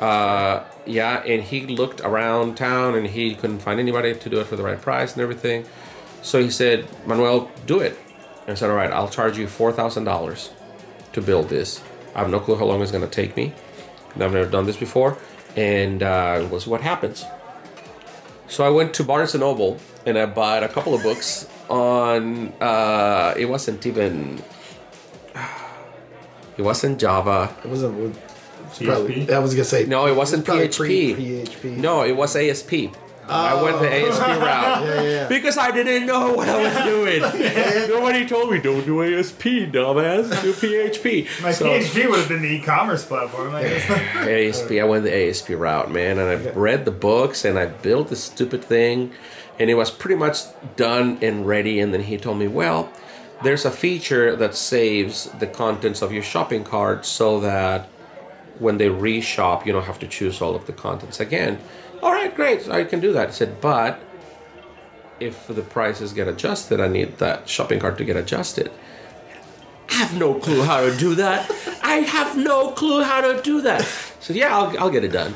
Uh, 0.00 0.62
yeah, 0.84 1.24
and 1.24 1.42
he 1.42 1.66
looked 1.66 2.00
around 2.02 2.56
town 2.56 2.94
and 2.94 3.08
he 3.08 3.34
couldn't 3.34 3.58
find 3.58 3.80
anybody 3.80 4.14
to 4.14 4.30
do 4.30 4.38
it 4.38 4.46
for 4.46 4.54
the 4.54 4.62
right 4.62 4.80
price 4.80 5.14
and 5.14 5.22
everything. 5.22 5.66
So 6.22 6.40
he 6.40 6.48
said, 6.48 6.86
Manuel, 7.06 7.50
do 7.66 7.80
it. 7.80 7.98
And 8.42 8.50
I 8.50 8.54
said, 8.54 8.70
all 8.70 8.76
right, 8.76 8.92
I'll 8.92 9.08
charge 9.08 9.36
you 9.36 9.46
$4,000 9.46 10.50
to 11.12 11.22
build 11.22 11.48
this. 11.48 11.82
I 12.14 12.20
have 12.20 12.30
no 12.30 12.38
clue 12.38 12.54
how 12.54 12.66
long 12.66 12.80
it's 12.80 12.92
going 12.92 13.02
to 13.02 13.10
take 13.10 13.36
me. 13.36 13.52
I've 14.10 14.18
never 14.18 14.46
done 14.46 14.66
this 14.66 14.76
before. 14.76 15.18
And 15.56 16.04
uh, 16.04 16.46
we'll 16.48 16.60
see 16.60 16.70
what 16.70 16.82
happens. 16.82 17.24
So 18.46 18.64
I 18.64 18.70
went 18.70 18.94
to 18.94 19.02
Barnes 19.02 19.34
and 19.34 19.40
Noble 19.40 19.78
and 20.04 20.16
I 20.16 20.26
bought 20.26 20.62
a 20.62 20.68
couple 20.68 20.94
of 20.94 21.02
books 21.02 21.48
on. 21.68 22.52
Uh, 22.60 23.34
it 23.36 23.46
wasn't 23.46 23.84
even. 23.86 24.40
It 26.56 26.62
wasn't 26.62 26.98
Java. 26.98 27.54
It 27.64 27.68
wasn't. 27.68 27.98
It 27.98 28.02
was 28.02 28.16
PHP? 28.78 28.86
probably, 28.86 29.32
I 29.32 29.38
was 29.38 29.54
gonna 29.54 29.64
say 29.64 29.86
No, 29.86 30.06
it 30.06 30.16
wasn't 30.16 30.44
probably 30.44 30.68
PHP. 30.68 31.14
Pre-PHP. 31.14 31.76
No, 31.76 32.02
it 32.02 32.12
was 32.16 32.34
ASP. 32.36 32.94
I 33.28 33.52
oh. 33.54 33.64
went 33.64 33.80
the 33.80 33.92
ASP 33.92 34.20
route 34.26 34.40
Yeah, 34.40 34.84
yeah, 34.84 35.02
yeah. 35.02 35.28
because 35.28 35.58
I 35.58 35.72
didn't 35.72 36.06
know 36.06 36.32
what 36.34 36.48
I 36.48 36.62
was 36.62 36.84
doing. 36.84 37.88
Nobody 37.88 38.26
told 38.26 38.52
me 38.52 38.60
don't 38.60 38.84
do 38.84 39.02
ASP, 39.02 39.42
dumbass. 39.72 40.42
Do 40.42 40.52
PHP. 40.52 41.42
My 41.42 41.50
So- 41.52 41.66
PHP 41.66 42.08
would 42.08 42.20
have 42.20 42.28
been 42.28 42.42
the 42.42 42.48
e-commerce 42.52 43.04
platform. 43.04 43.54
I 43.54 43.62
guess. 43.62 43.90
ASP. 44.60 44.72
I 44.72 44.84
went 44.84 45.04
the 45.04 45.28
ASP 45.28 45.50
route, 45.50 45.90
man, 45.90 46.18
and 46.18 46.48
I 46.48 46.50
read 46.52 46.84
the 46.84 46.92
books 46.92 47.44
and 47.44 47.58
I 47.58 47.66
built 47.66 48.08
this 48.08 48.22
stupid 48.22 48.62
thing, 48.62 49.10
and 49.58 49.70
it 49.70 49.74
was 49.74 49.90
pretty 49.90 50.16
much 50.16 50.38
done 50.76 51.18
and 51.20 51.46
ready. 51.46 51.80
And 51.80 51.92
then 51.92 52.02
he 52.02 52.18
told 52.18 52.38
me, 52.38 52.46
well, 52.46 52.90
there's 53.42 53.64
a 53.64 53.70
feature 53.70 54.34
that 54.36 54.54
saves 54.54 55.24
the 55.38 55.46
contents 55.46 56.02
of 56.02 56.12
your 56.12 56.22
shopping 56.22 56.64
cart 56.64 57.04
so 57.04 57.40
that 57.40 57.88
when 58.58 58.78
they 58.78 58.88
reshop, 58.88 59.66
you 59.66 59.72
don't 59.72 59.84
have 59.84 59.98
to 59.98 60.08
choose 60.08 60.40
all 60.40 60.54
of 60.54 60.66
the 60.66 60.72
contents 60.72 61.20
again. 61.20 61.58
All 62.02 62.12
right, 62.12 62.34
great, 62.34 62.68
I 62.68 62.84
can 62.84 63.00
do 63.00 63.12
that. 63.12 63.28
He 63.28 63.34
said, 63.34 63.60
but 63.60 64.00
if 65.20 65.46
the 65.46 65.62
prices 65.62 66.12
get 66.12 66.28
adjusted, 66.28 66.80
I 66.80 66.88
need 66.88 67.18
that 67.18 67.48
shopping 67.48 67.80
cart 67.80 67.98
to 67.98 68.04
get 68.04 68.16
adjusted. 68.16 68.70
I 69.90 69.94
have 69.94 70.18
no 70.18 70.34
clue 70.34 70.62
how 70.62 70.80
to 70.80 70.96
do 70.96 71.14
that. 71.16 71.50
I 71.82 71.96
have 71.96 72.36
no 72.36 72.72
clue 72.72 73.02
how 73.02 73.20
to 73.20 73.40
do 73.42 73.60
that. 73.62 73.82
So 74.20 74.32
yeah, 74.32 74.56
I'll, 74.56 74.78
I'll 74.78 74.90
get 74.90 75.04
it 75.04 75.12
done. 75.12 75.34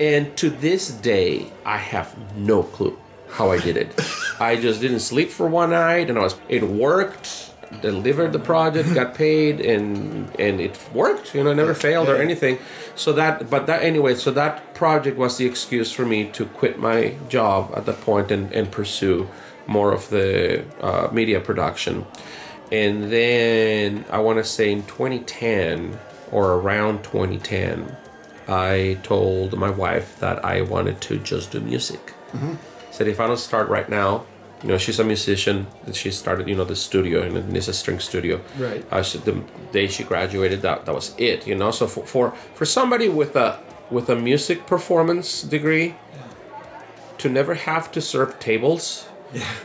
And 0.00 0.36
to 0.36 0.50
this 0.50 0.90
day, 0.90 1.52
I 1.64 1.76
have 1.76 2.36
no 2.36 2.62
clue 2.62 2.98
how 3.32 3.50
I 3.50 3.58
did 3.58 3.76
it. 3.76 3.98
I 4.38 4.56
just 4.56 4.80
didn't 4.80 5.00
sleep 5.00 5.30
for 5.30 5.46
one 5.48 5.70
night, 5.70 6.10
and 6.10 6.18
I 6.18 6.22
was 6.22 6.36
it 6.48 6.62
worked. 6.62 7.50
Delivered 7.80 8.34
the 8.34 8.38
project, 8.38 8.92
got 8.94 9.14
paid, 9.24 9.60
and 9.60 10.30
and 10.38 10.60
it 10.60 10.78
worked. 10.92 11.34
You 11.34 11.42
know, 11.42 11.54
never 11.54 11.74
failed 11.74 12.08
or 12.08 12.16
anything. 12.16 12.58
So 12.94 13.12
that, 13.14 13.48
but 13.48 13.66
that 13.66 13.82
anyway. 13.82 14.14
So 14.14 14.30
that 14.32 14.74
project 14.74 15.16
was 15.16 15.38
the 15.38 15.46
excuse 15.46 15.90
for 15.90 16.04
me 16.04 16.28
to 16.30 16.44
quit 16.44 16.78
my 16.78 17.16
job 17.28 17.72
at 17.74 17.86
that 17.86 18.00
point 18.02 18.30
and 18.30 18.52
and 18.52 18.70
pursue 18.70 19.28
more 19.66 19.92
of 19.92 20.10
the 20.10 20.64
uh, 20.80 21.08
media 21.12 21.40
production. 21.40 22.04
And 22.70 23.12
then 23.12 24.04
I 24.10 24.18
want 24.18 24.38
to 24.38 24.44
say 24.44 24.72
in 24.72 24.82
2010 24.84 25.98
or 26.30 26.54
around 26.54 27.04
2010, 27.04 27.96
I 28.48 28.98
told 29.02 29.56
my 29.56 29.70
wife 29.70 30.18
that 30.20 30.44
I 30.44 30.62
wanted 30.62 31.00
to 31.02 31.18
just 31.18 31.52
do 31.52 31.60
music. 31.60 32.14
Said 32.92 33.08
if 33.08 33.18
I 33.18 33.26
don't 33.26 33.38
start 33.38 33.68
right 33.68 33.88
now, 33.88 34.24
you 34.62 34.68
know, 34.68 34.78
she's 34.78 35.00
a 35.00 35.04
musician. 35.04 35.66
and 35.86 35.96
She 35.96 36.10
started, 36.12 36.46
you 36.48 36.54
know, 36.54 36.64
the 36.64 36.76
studio 36.76 37.22
and 37.22 37.56
it's 37.56 37.66
a 37.68 37.72
string 37.72 37.98
studio. 37.98 38.40
Right. 38.58 38.84
I 38.92 39.02
said 39.02 39.24
the 39.24 39.42
day 39.72 39.88
she 39.88 40.04
graduated, 40.04 40.62
that 40.62 40.84
that 40.86 40.94
was 40.94 41.14
it. 41.18 41.46
You 41.48 41.56
know, 41.56 41.70
so 41.72 41.86
for 41.86 42.04
for, 42.06 42.30
for 42.54 42.64
somebody 42.64 43.08
with 43.08 43.34
a 43.34 43.58
with 43.90 44.08
a 44.08 44.16
music 44.16 44.66
performance 44.66 45.42
degree, 45.42 45.94
to 47.18 47.28
never 47.28 47.54
have 47.54 47.90
to 47.92 48.00
serve 48.00 48.38
tables 48.38 49.06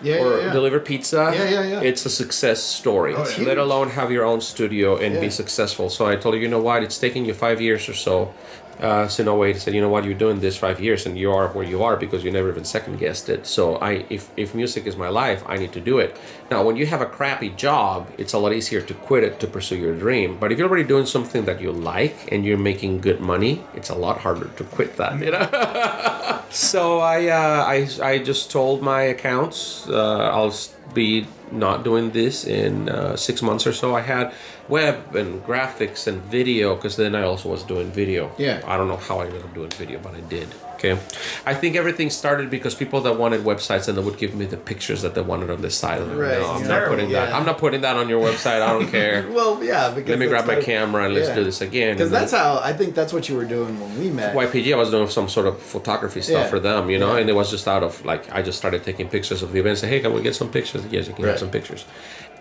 Yeah, 0.01 0.23
or 0.23 0.37
yeah, 0.37 0.45
yeah. 0.45 0.53
deliver 0.53 0.79
pizza. 0.79 1.31
Yeah, 1.33 1.49
yeah, 1.49 1.63
yeah. 1.73 1.81
It's 1.89 2.05
a 2.05 2.09
success 2.09 2.63
story. 2.63 3.13
Oh, 3.15 3.21
it's 3.23 3.37
Let 3.37 3.57
huge. 3.57 3.57
alone 3.67 3.89
have 3.99 4.09
your 4.11 4.23
own 4.31 4.39
studio 4.41 4.95
and 4.97 5.19
be 5.19 5.29
successful. 5.29 5.89
So 5.89 6.05
I 6.07 6.15
told 6.15 6.35
her, 6.35 6.41
you 6.41 6.47
know 6.47 6.61
what? 6.69 6.83
It's 6.83 6.97
taking 6.97 7.25
you 7.25 7.33
five 7.33 7.59
years 7.61 7.89
or 7.89 7.93
so. 7.93 8.33
Uh, 8.79 9.07
so 9.07 9.23
no 9.23 9.35
way. 9.35 9.53
He 9.53 9.59
said, 9.59 9.73
you 9.73 9.81
know 9.81 9.89
what? 9.89 10.05
You're 10.05 10.13
doing 10.13 10.39
this 10.39 10.57
five 10.57 10.79
years, 10.79 11.05
and 11.05 11.17
you 11.17 11.31
are 11.31 11.47
where 11.49 11.65
you 11.65 11.83
are 11.83 11.97
because 11.97 12.23
you 12.23 12.31
never 12.31 12.49
even 12.49 12.63
second 12.65 12.99
guessed 12.99 13.27
it. 13.29 13.47
So 13.47 13.77
I, 13.77 14.05
if 14.09 14.29
if 14.37 14.53
music 14.53 14.85
is 14.85 14.95
my 14.95 15.09
life, 15.09 15.43
I 15.47 15.57
need 15.57 15.73
to 15.73 15.81
do 15.81 15.99
it. 15.99 16.15
Now, 16.51 16.63
when 16.63 16.75
you 16.75 16.85
have 16.85 17.01
a 17.01 17.05
crappy 17.05 17.49
job, 17.49 18.07
it's 18.17 18.33
a 18.33 18.37
lot 18.37 18.53
easier 18.53 18.81
to 18.81 18.93
quit 18.93 19.23
it 19.23 19.39
to 19.39 19.47
pursue 19.47 19.77
your 19.77 19.95
dream. 19.95 20.37
But 20.39 20.51
if 20.51 20.57
you're 20.59 20.67
already 20.67 20.87
doing 20.87 21.05
something 21.05 21.45
that 21.45 21.59
you 21.61 21.71
like 21.71 22.31
and 22.31 22.45
you're 22.45 22.57
making 22.57 23.01
good 23.01 23.19
money, 23.19 23.63
it's 23.73 23.89
a 23.89 23.95
lot 23.95 24.19
harder 24.19 24.49
to 24.57 24.63
quit 24.63 24.97
that. 24.97 25.19
You 25.19 25.31
know. 25.31 26.33
So 26.49 26.99
I, 26.99 27.27
uh, 27.27 27.65
I, 27.67 27.87
I 28.01 28.19
just 28.19 28.51
told 28.51 28.81
my 28.81 29.01
accounts 29.01 29.87
uh, 29.89 30.31
I'll 30.33 30.53
be 30.93 31.27
not 31.51 31.83
doing 31.83 32.11
this 32.11 32.45
in 32.45 32.89
uh, 32.89 33.15
six 33.15 33.41
months 33.41 33.65
or 33.65 33.73
so. 33.73 33.95
I 33.95 34.01
had 34.01 34.33
web 34.67 35.15
and 35.15 35.43
graphics 35.43 36.07
and 36.07 36.21
video 36.23 36.75
because 36.75 36.97
then 36.97 37.15
I 37.15 37.23
also 37.23 37.49
was 37.49 37.63
doing 37.63 37.91
video. 37.91 38.31
Yeah. 38.37 38.61
I 38.65 38.77
don't 38.77 38.87
know 38.87 38.97
how 38.97 39.19
I 39.19 39.25
ended 39.25 39.43
up 39.43 39.53
doing 39.53 39.69
video, 39.71 39.99
but 39.99 40.15
I 40.15 40.21
did. 40.21 40.47
Okay. 40.77 40.97
I 41.45 41.53
think 41.55 41.75
everything 41.75 42.09
started 42.09 42.49
because 42.49 42.75
people 42.75 43.01
that 43.01 43.17
wanted 43.17 43.41
websites 43.41 43.87
and 43.87 43.97
they 43.97 44.01
would 44.03 44.17
give 44.17 44.35
me 44.35 44.45
the 44.45 44.57
pictures 44.57 45.01
that 45.01 45.15
they 45.15 45.21
wanted 45.21 45.49
on 45.49 45.61
the 45.61 45.71
side. 45.71 46.01
Like, 46.01 46.17
Right, 46.17 46.39
No, 46.39 46.51
I'm 46.51 46.61
yeah. 46.61 46.67
not 46.67 46.87
putting 46.87 47.09
that. 47.11 47.33
I'm 47.33 47.45
not 47.45 47.57
putting 47.57 47.81
that 47.81 47.95
on 47.95 48.07
your 48.09 48.21
website. 48.23 48.61
I 48.61 48.71
don't 48.73 48.87
care. 48.89 49.27
Well, 49.37 49.63
yeah. 49.63 49.89
Because 49.89 50.09
Let 50.11 50.19
me 50.19 50.27
grab 50.27 50.45
my 50.45 50.61
camera 50.61 51.05
and 51.05 51.13
let's 51.15 51.29
yeah. 51.29 51.35
do 51.35 51.43
this 51.43 51.61
again. 51.61 51.95
Because 51.95 52.07
And 52.07 52.15
then- 52.15 52.21
that's 52.21 52.31
how 52.33 52.59
I 52.63 52.73
think 52.73 52.93
that's 52.95 53.11
what 53.11 53.27
you 53.29 53.35
were 53.35 53.45
doing 53.45 53.79
when 53.79 53.99
we 53.99 54.09
met. 54.09 54.35
YPG, 54.35 54.73
I 54.73 54.77
was 54.77 54.91
doing 54.91 55.09
some 55.09 55.27
sort 55.29 55.47
of 55.47 55.59
photography 55.61 56.21
stuff 56.21 56.43
Yeah. 56.43 56.47
for 56.53 56.59
them, 56.59 56.89
you 56.89 56.99
know, 56.99 57.13
Yeah. 57.13 57.21
and 57.21 57.29
it 57.29 57.33
was 57.33 57.49
just 57.49 57.67
out 57.67 57.83
of 57.83 58.03
like 58.05 58.23
I 58.31 58.41
just 58.41 58.57
started 58.57 58.83
taking 58.83 59.07
pictures 59.09 59.41
of 59.43 59.51
the 59.53 59.59
event. 59.59 59.79
Say, 59.79 59.87
hey, 59.87 59.99
can 59.99 60.13
we 60.13 60.21
get 60.21 60.35
some 60.35 60.49
pictures? 60.49 60.83
Yes, 60.91 61.07
you 61.07 61.13
can 61.13 61.25
Right. 61.25 61.31
get 61.31 61.39
some 61.39 61.49
pictures. 61.49 61.85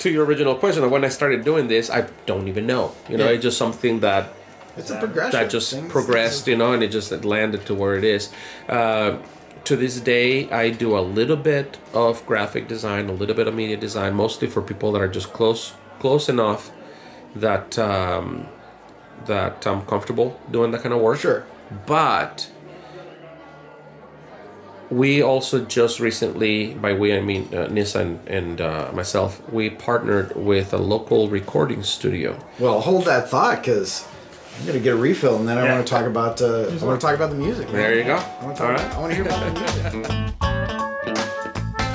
To 0.01 0.11
your 0.11 0.25
original 0.27 0.55
question, 0.57 0.89
when 0.91 1.05
I 1.05 1.09
started 1.09 1.43
doing 1.45 1.69
this, 1.69 1.89
I 1.91 2.05
don't 2.27 2.49
even 2.49 2.67
know. 2.67 2.93
You 3.09 3.17
know, 3.17 3.25
Yeah. 3.25 3.31
it's 3.37 3.43
just 3.49 3.57
something 3.57 4.01
that 4.01 4.29
It's 4.77 4.91
a 4.91 4.99
progression. 4.99 5.33
that 5.41 5.51
just 5.51 5.73
Things- 5.73 5.91
progressed, 5.91 6.47
you 6.47 6.57
know, 6.57 6.73
and 6.73 6.83
it 6.83 6.89
just 6.91 7.11
landed 7.25 7.65
to 7.67 7.75
where 7.75 7.95
it 7.97 8.05
is. 8.05 8.31
Uh, 8.69 9.17
to 9.65 9.77
this 9.77 9.99
day, 10.01 10.49
I 10.51 10.71
do 10.71 10.97
a 10.97 11.01
little 11.01 11.37
bit 11.37 11.79
of 11.93 12.25
graphic 12.27 12.69
design, 12.69 13.09
a 13.09 13.13
little 13.13 13.35
bit 13.35 13.49
of 13.49 13.55
media 13.55 13.77
design, 13.77 14.15
mostly 14.15 14.47
for 14.49 14.63
people 14.63 14.93
that 14.93 15.03
are 15.03 15.09
just 15.09 15.33
close, 15.33 15.75
close 15.99 16.29
enough 16.29 16.71
that 17.35 17.79
um, 17.79 18.47
that 19.27 19.67
I'm 19.67 19.83
comfortable 19.87 20.39
doing 20.51 20.71
that 20.71 20.83
kind 20.83 20.95
of 20.95 21.01
work. 21.01 21.19
Sure. 21.19 21.45
But 21.87 22.49
we 24.91 25.21
also 25.21 25.65
just 25.65 25.99
recently, 25.99 26.75
by 26.75 26.93
we 26.93 27.17
I 27.17 27.21
mean 27.21 27.49
uh, 27.53 27.67
and 28.29 28.61
uh, 28.61 28.93
myself, 28.93 29.43
we 29.53 29.71
partnered 29.71 30.37
with 30.37 30.73
a 30.73 30.79
local 30.79 31.29
recording 31.29 31.83
studio. 31.83 32.39
Well, 32.59 32.81
hold 32.81 33.07
that 33.07 33.29
thought, 33.29 33.63
because 33.63 34.07
I'm 34.59 34.67
gonna 34.67 34.81
get 34.81 34.95
a 34.95 34.97
refill, 34.97 35.37
and 35.37 35.49
then 35.49 35.59
I 35.59 35.71
want 35.73 35.87
to 35.87 35.91
talk 35.91 36.07
about. 36.07 36.41
Uh, 36.41 36.69
I 36.69 36.85
want 36.85 37.01
to 37.01 37.07
talk 37.07 37.15
about 37.15 37.31
the 37.31 37.37
music. 37.37 37.67
man. 37.67 37.77
There 37.77 37.95
you 37.99 38.05
go. 38.05 38.17
I 38.17 38.45
want 38.45 38.57
to 38.57 38.65
All 38.65 38.71
talk. 38.75 38.79
right. 38.79 38.95
I 38.95 38.99
want 39.01 39.13
to 39.13 39.17
hear 39.17 39.25
about 39.27 39.55
the 39.55 39.61
music. 39.61 40.33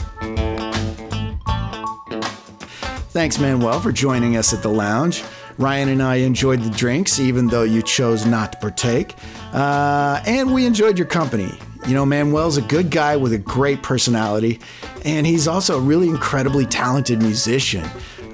Thanks, 3.13 3.39
Manuel, 3.39 3.80
for 3.82 3.91
joining 3.91 4.38
us 4.38 4.54
at 4.54 4.62
the 4.63 4.69
lounge. 4.69 5.24
Ryan 5.58 5.89
and 5.89 6.02
I 6.02 6.15
enjoyed 6.17 6.62
the 6.62 6.69
drinks, 6.69 7.19
even 7.19 7.47
though 7.47 7.63
you 7.63 7.82
chose 7.82 8.26
not 8.26 8.54
to 8.54 8.58
partake. 8.60 9.15
Uh, 9.54 10.21
and 10.26 10.54
we 10.54 10.65
enjoyed 10.65 10.97
your 10.97 11.08
company. 11.08 11.52
You 11.88 11.93
know, 11.93 12.06
Manuel's 12.06 12.56
a 12.58 12.62
good 12.62 12.89
guy 12.89 13.17
with 13.17 13.34
a 13.34 13.38
great 13.38 13.84
personality, 13.84 14.60
and 15.04 15.28
he's 15.28 15.47
also 15.47 15.78
a 15.78 15.82
really 15.82 16.08
incredibly 16.08 16.65
talented 16.65 17.21
musician. 17.21 17.84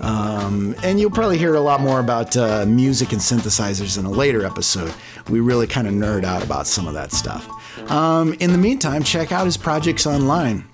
Um, 0.01 0.75
and 0.83 0.99
you'll 0.99 1.11
probably 1.11 1.37
hear 1.37 1.55
a 1.55 1.61
lot 1.61 1.81
more 1.81 1.99
about 1.99 2.35
uh, 2.37 2.65
music 2.65 3.11
and 3.11 3.21
synthesizers 3.21 3.97
in 3.97 4.05
a 4.05 4.11
later 4.11 4.45
episode. 4.45 4.93
We 5.29 5.39
really 5.39 5.67
kind 5.67 5.87
of 5.87 5.93
nerd 5.93 6.23
out 6.23 6.43
about 6.43 6.67
some 6.67 6.87
of 6.87 6.93
that 6.93 7.11
stuff. 7.11 7.47
Um, 7.91 8.33
in 8.39 8.51
the 8.51 8.57
meantime, 8.57 9.03
check 9.03 9.31
out 9.31 9.45
his 9.45 9.57
projects 9.57 10.05
online. 10.05 10.67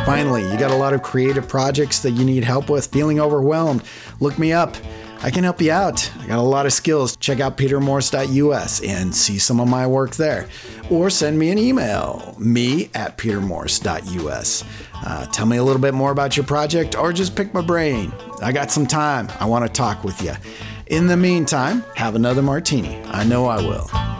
Finally, 0.05 0.43
you 0.51 0.57
got 0.57 0.69
a 0.69 0.75
lot 0.75 0.93
of 0.93 1.01
creative 1.01 1.47
projects 1.47 1.99
that 1.99 2.11
you 2.11 2.25
need 2.25 2.43
help 2.43 2.69
with, 2.69 2.87
feeling 2.87 3.21
overwhelmed, 3.21 3.81
look 4.19 4.37
me 4.37 4.51
up. 4.51 4.75
I 5.21 5.31
can 5.31 5.45
help 5.45 5.61
you 5.61 5.71
out. 5.71 6.11
I 6.19 6.27
got 6.27 6.39
a 6.39 6.41
lot 6.41 6.65
of 6.65 6.73
skills. 6.73 7.15
Check 7.15 7.39
out 7.39 7.55
petermorse.us 7.55 8.83
and 8.83 9.15
see 9.15 9.39
some 9.39 9.61
of 9.61 9.69
my 9.69 9.87
work 9.87 10.17
there. 10.17 10.49
Or 10.91 11.09
send 11.09 11.39
me 11.39 11.49
an 11.51 11.57
email, 11.57 12.35
me 12.37 12.89
at 12.93 13.17
petermorse.us. 13.17 14.65
Uh, 14.93 15.25
tell 15.27 15.45
me 15.45 15.55
a 15.55 15.63
little 15.63 15.81
bit 15.81 15.93
more 15.93 16.11
about 16.11 16.35
your 16.35 16.45
project 16.45 16.97
or 16.97 17.13
just 17.13 17.37
pick 17.37 17.53
my 17.53 17.61
brain. 17.61 18.11
I 18.41 18.51
got 18.51 18.71
some 18.71 18.85
time. 18.85 19.29
I 19.39 19.45
want 19.45 19.65
to 19.65 19.71
talk 19.71 20.03
with 20.03 20.21
you. 20.21 20.33
In 20.87 21.07
the 21.07 21.15
meantime, 21.15 21.85
have 21.95 22.15
another 22.15 22.41
martini. 22.41 23.01
I 23.05 23.23
know 23.23 23.45
I 23.45 23.61
will. 23.61 24.12